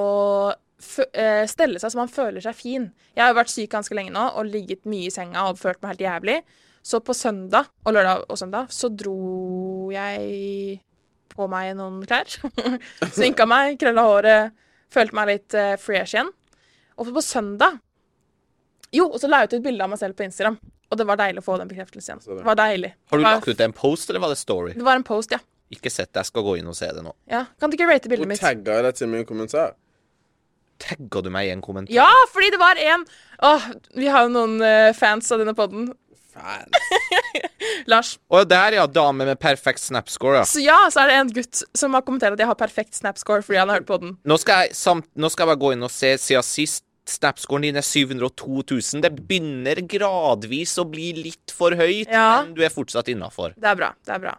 [0.53, 2.91] eh, stelle seg så man føler seg fin.
[3.15, 5.81] Jeg har jo vært syk ganske lenge nå og ligget mye i senga og følt
[5.81, 6.37] meg helt jævlig.
[6.83, 10.77] Så på søndag og lørdag og søndag så dro jeg
[11.33, 12.29] på meg noen klær.
[13.15, 14.53] Sminka meg, krølla håret,
[14.93, 16.29] følte meg litt uh, fresh igjen.
[16.99, 17.79] Og på søndag
[18.93, 20.59] Jo, og så la jeg ut et bilde av meg selv på Instagram.
[20.93, 22.37] Og det var deilig å få den bekreftelsen igjen.
[22.43, 22.91] Det var deilig.
[23.09, 24.75] Har du lagt ut en post, eller var det story?
[24.77, 25.39] Det var en post, ja.
[25.73, 26.21] Ikke sett det.
[26.23, 27.13] Jeg skal gå inn og se det nå.
[27.31, 27.45] ja.
[27.59, 28.37] Kan du ikke rate bildet mitt?
[28.37, 28.43] mitt?
[28.45, 29.73] tagga jeg deg til min kommentar.
[30.83, 31.93] Tagga du meg i en kommentar?
[31.95, 33.03] Ja, fordi det var en
[33.43, 33.67] Åh,
[33.99, 35.91] vi har jo noen eh, fans av denne podden.
[36.33, 36.71] Fan.
[37.91, 38.15] Lars.
[38.33, 38.85] Å, der, ja.
[38.89, 40.45] Dame med perfekt snapscore, ja.
[40.49, 43.43] Så ja, så er det en gutt som har kommentert at jeg har perfekt snapscore
[43.45, 44.15] fordi han har hørt podden.
[44.27, 46.85] Nå skal, jeg, samt, nå skal jeg bare gå inn og se siden sist.
[47.03, 49.01] Snapscoren din er 702 000.
[49.03, 52.41] Det begynner gradvis å bli litt for høyt, Ja.
[52.45, 53.51] men du er fortsatt innafor.
[53.59, 53.89] Det er bra.
[54.07, 54.33] det er bra.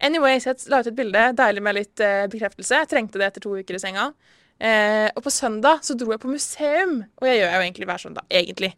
[0.00, 1.24] Anyways, jeg la ut et bilde.
[1.36, 2.82] Deilig med litt eh, bekreftelse.
[2.82, 4.10] Jeg trengte det etter to uker i senga.
[4.60, 7.02] Eh, og på søndag så dro jeg på museum.
[7.20, 8.26] Og jeg gjør jo egentlig hver søndag.
[8.32, 8.72] Egentlig.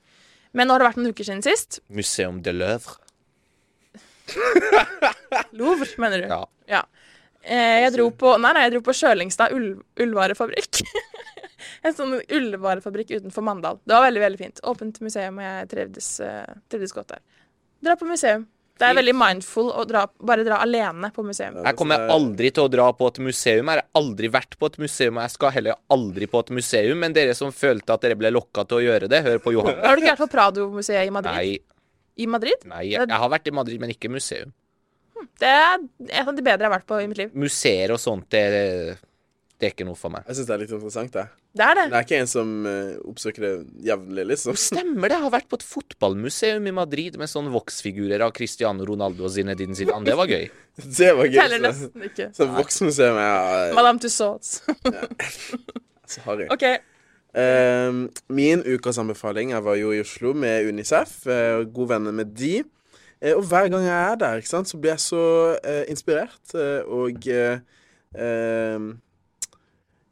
[0.53, 1.81] Men nå har det vært noen uker siden sist.
[1.95, 2.99] Museum de Løvre.
[5.59, 6.29] Louvre, mener du?
[6.31, 6.43] Ja.
[6.70, 6.83] Ja.
[7.43, 9.68] Eh, jeg dro på Nei, nei, jeg dro på Sjølingstad ull,
[10.01, 10.83] ullvarefabrikk.
[11.87, 13.81] en sånn ullvarefabrikk utenfor Mandal.
[13.83, 14.62] Det var veldig veldig fint.
[14.70, 17.23] Åpent museum, og jeg trivdes, uh, trivdes godt der.
[17.83, 18.47] Dra på museum.
[18.81, 21.59] Det er veldig mindful å dra, bare dra alene på museum.
[21.62, 23.68] Jeg kommer aldri til å dra på et museum.
[23.68, 26.99] Jeg har aldri vært på et museum, og jeg skal heller aldri på et museum.
[27.05, 29.79] Men dere som følte at dere ble lokka til å gjøre det, hør på Johan.
[29.85, 31.37] Har du ikke vært på Prado-museet i Madrid?
[31.37, 31.85] Nei,
[32.16, 32.66] I Madrid?
[32.73, 34.51] nei, jeg jeg har vært i Madrid, men ikke museum.
[35.39, 37.31] Det er et av de bedre jeg har vært på i mitt liv.
[37.39, 38.99] Museer og sånt, det,
[39.63, 40.25] det er ikke noe for meg.
[40.27, 41.23] Jeg syns det er litt interessant, det.
[41.55, 41.83] Det er det.
[41.93, 43.51] Det er ikke en som uh, oppsøker det
[43.87, 44.57] jevnlig, liksom.
[44.65, 45.15] Stemmer det.
[45.15, 49.31] Jeg har vært på et fotballmuseum i Madrid med sånne voksfigurer av Cristiano Ronaldo og
[49.37, 50.03] Zinedine Zidane.
[50.09, 50.49] Det var gøy.
[50.99, 51.37] Det var gøy.
[51.39, 52.27] Teller nesten ikke.
[52.35, 54.57] Så voksmuseum er Madame Tussauds.
[56.17, 56.49] så harry.
[56.51, 56.67] OK.
[57.33, 62.19] Uh, min ukas anbefaling Jeg var jo i Oslo med Unicef, Uh, og god venner
[62.19, 62.59] med de.
[63.23, 65.23] Uh, og hver gang jeg er der, ikke sant, så blir jeg så
[65.63, 67.63] eh, inspirert eh, og eh,
[68.19, 69.12] ehm, eh,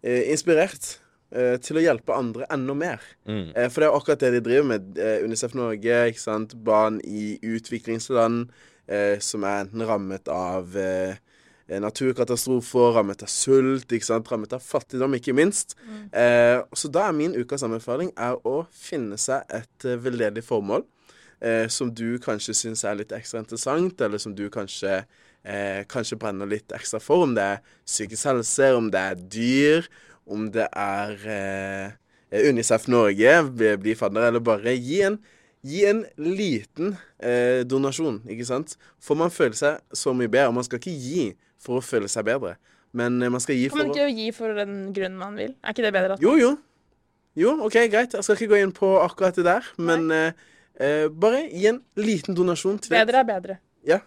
[0.03, 0.99] Inspirert
[1.35, 3.03] eh, til å hjelpe andre enda mer.
[3.29, 3.51] Mm.
[3.55, 4.93] Eh, for det er akkurat det de driver med.
[4.99, 6.55] Eh, Unicef Norge, ikke sant.
[6.65, 8.51] Barn i utviklingsland
[8.89, 11.19] eh, som er enten rammet av eh,
[11.71, 14.31] naturkatastrofer, rammet av sult, ikke sant?
[14.33, 15.77] rammet av fattigdom, ikke minst.
[16.11, 20.83] Eh, så da er min ukas anbefaling er å finne seg et eh, veldedig formål
[21.41, 25.05] eh, som du kanskje syns er litt ekstra interessant, eller som du kanskje
[25.45, 27.24] eh, kanskje brenner litt ekstra for.
[27.26, 29.91] Om det er psykisk helse, om det er dyr,
[30.30, 35.18] om det er eh, Unicef Norge, bli, bli fadder, eller bare gi en,
[35.66, 38.76] gi en liten eh, donasjon, ikke sant?
[39.03, 40.53] For man føler seg så mye bedre.
[40.55, 41.24] Man skal ikke gi
[41.61, 42.55] for å føle seg bedre,
[42.97, 45.18] men eh, man skal gi for Kan for man å ikke gi for den grunnen
[45.20, 45.57] man vil?
[45.64, 46.16] Er ikke det bedre?
[46.16, 46.55] At Jo, jo.
[47.38, 48.14] Jo, OK, greit.
[48.16, 50.32] Jeg skal ikke gå inn på akkurat det der, men eh,
[50.82, 53.59] eh, bare gi en liten donasjon til Bedre er bedre.
[53.86, 54.01] ja,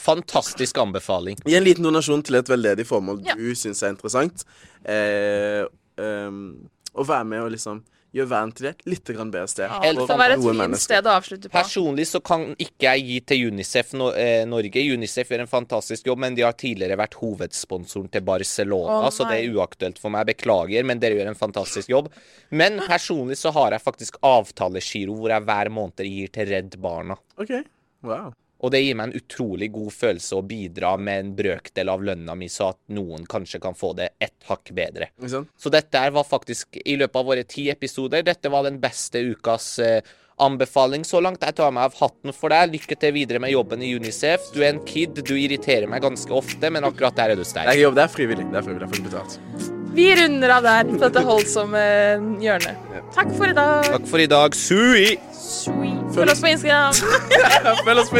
[0.00, 1.38] Fantastisk anbefaling.
[1.44, 3.36] Gi en liten donasjon til et veldedig formål Ja.
[3.36, 4.44] du syns er interessant.
[4.84, 5.64] Eh,
[6.00, 9.70] um, og være med og liksom gjøre verden til et litt grann bedre sted.
[9.70, 10.82] Ja, det skal være et fint mennesker.
[10.82, 11.54] sted å avslutte på.
[11.54, 14.82] Personlig så kan ikke jeg gi til Unicef no eh, Norge.
[14.96, 19.28] Unicef gjør en fantastisk jobb, men de har tidligere vært hovedsponsoren til Barcelona, oh, så
[19.30, 20.26] det er uaktuelt for meg.
[20.32, 22.10] Beklager, men dere gjør en fantastisk jobb.
[22.50, 27.18] Men personlig så har jeg faktisk avtalegiro hvor jeg hver måned gir til Redd Barna.
[27.38, 27.60] OK.
[28.02, 28.32] Wow.
[28.60, 32.36] Og det gir meg en utrolig god følelse å bidra med en brøkdel av lønna
[32.36, 35.10] mi, så at noen kanskje kan få det ett hakk bedre.
[35.24, 35.48] Sånn.
[35.56, 39.22] Så dette her var faktisk, i løpet av våre ti episoder, dette var den beste
[39.32, 40.00] ukas eh,
[40.40, 41.44] anbefaling så langt.
[41.44, 42.72] Jeg tar meg av hatten for deg.
[42.74, 44.50] Lykke til videre med jobben i Unicef.
[44.54, 47.72] Du er en kid, du irriterer meg ganske ofte, men akkurat der er du sterk.
[47.72, 48.48] Det, det er frivillig.
[48.52, 48.88] Det er frivillig.
[48.88, 49.70] Jeg får ikke betalt.
[49.90, 51.80] Vi runder av der på dette holdsomme
[52.44, 52.92] hjørnet.
[53.16, 53.90] Takk for i dag.
[53.96, 54.54] Takk for i dag.
[54.56, 55.18] Sui!
[55.34, 55.99] Sweet.
[56.20, 56.94] Følg oss på Instagram.
[57.84, 58.10] Følg oss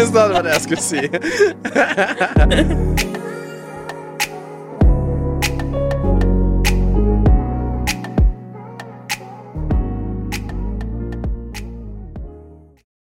[3.05, 3.10] på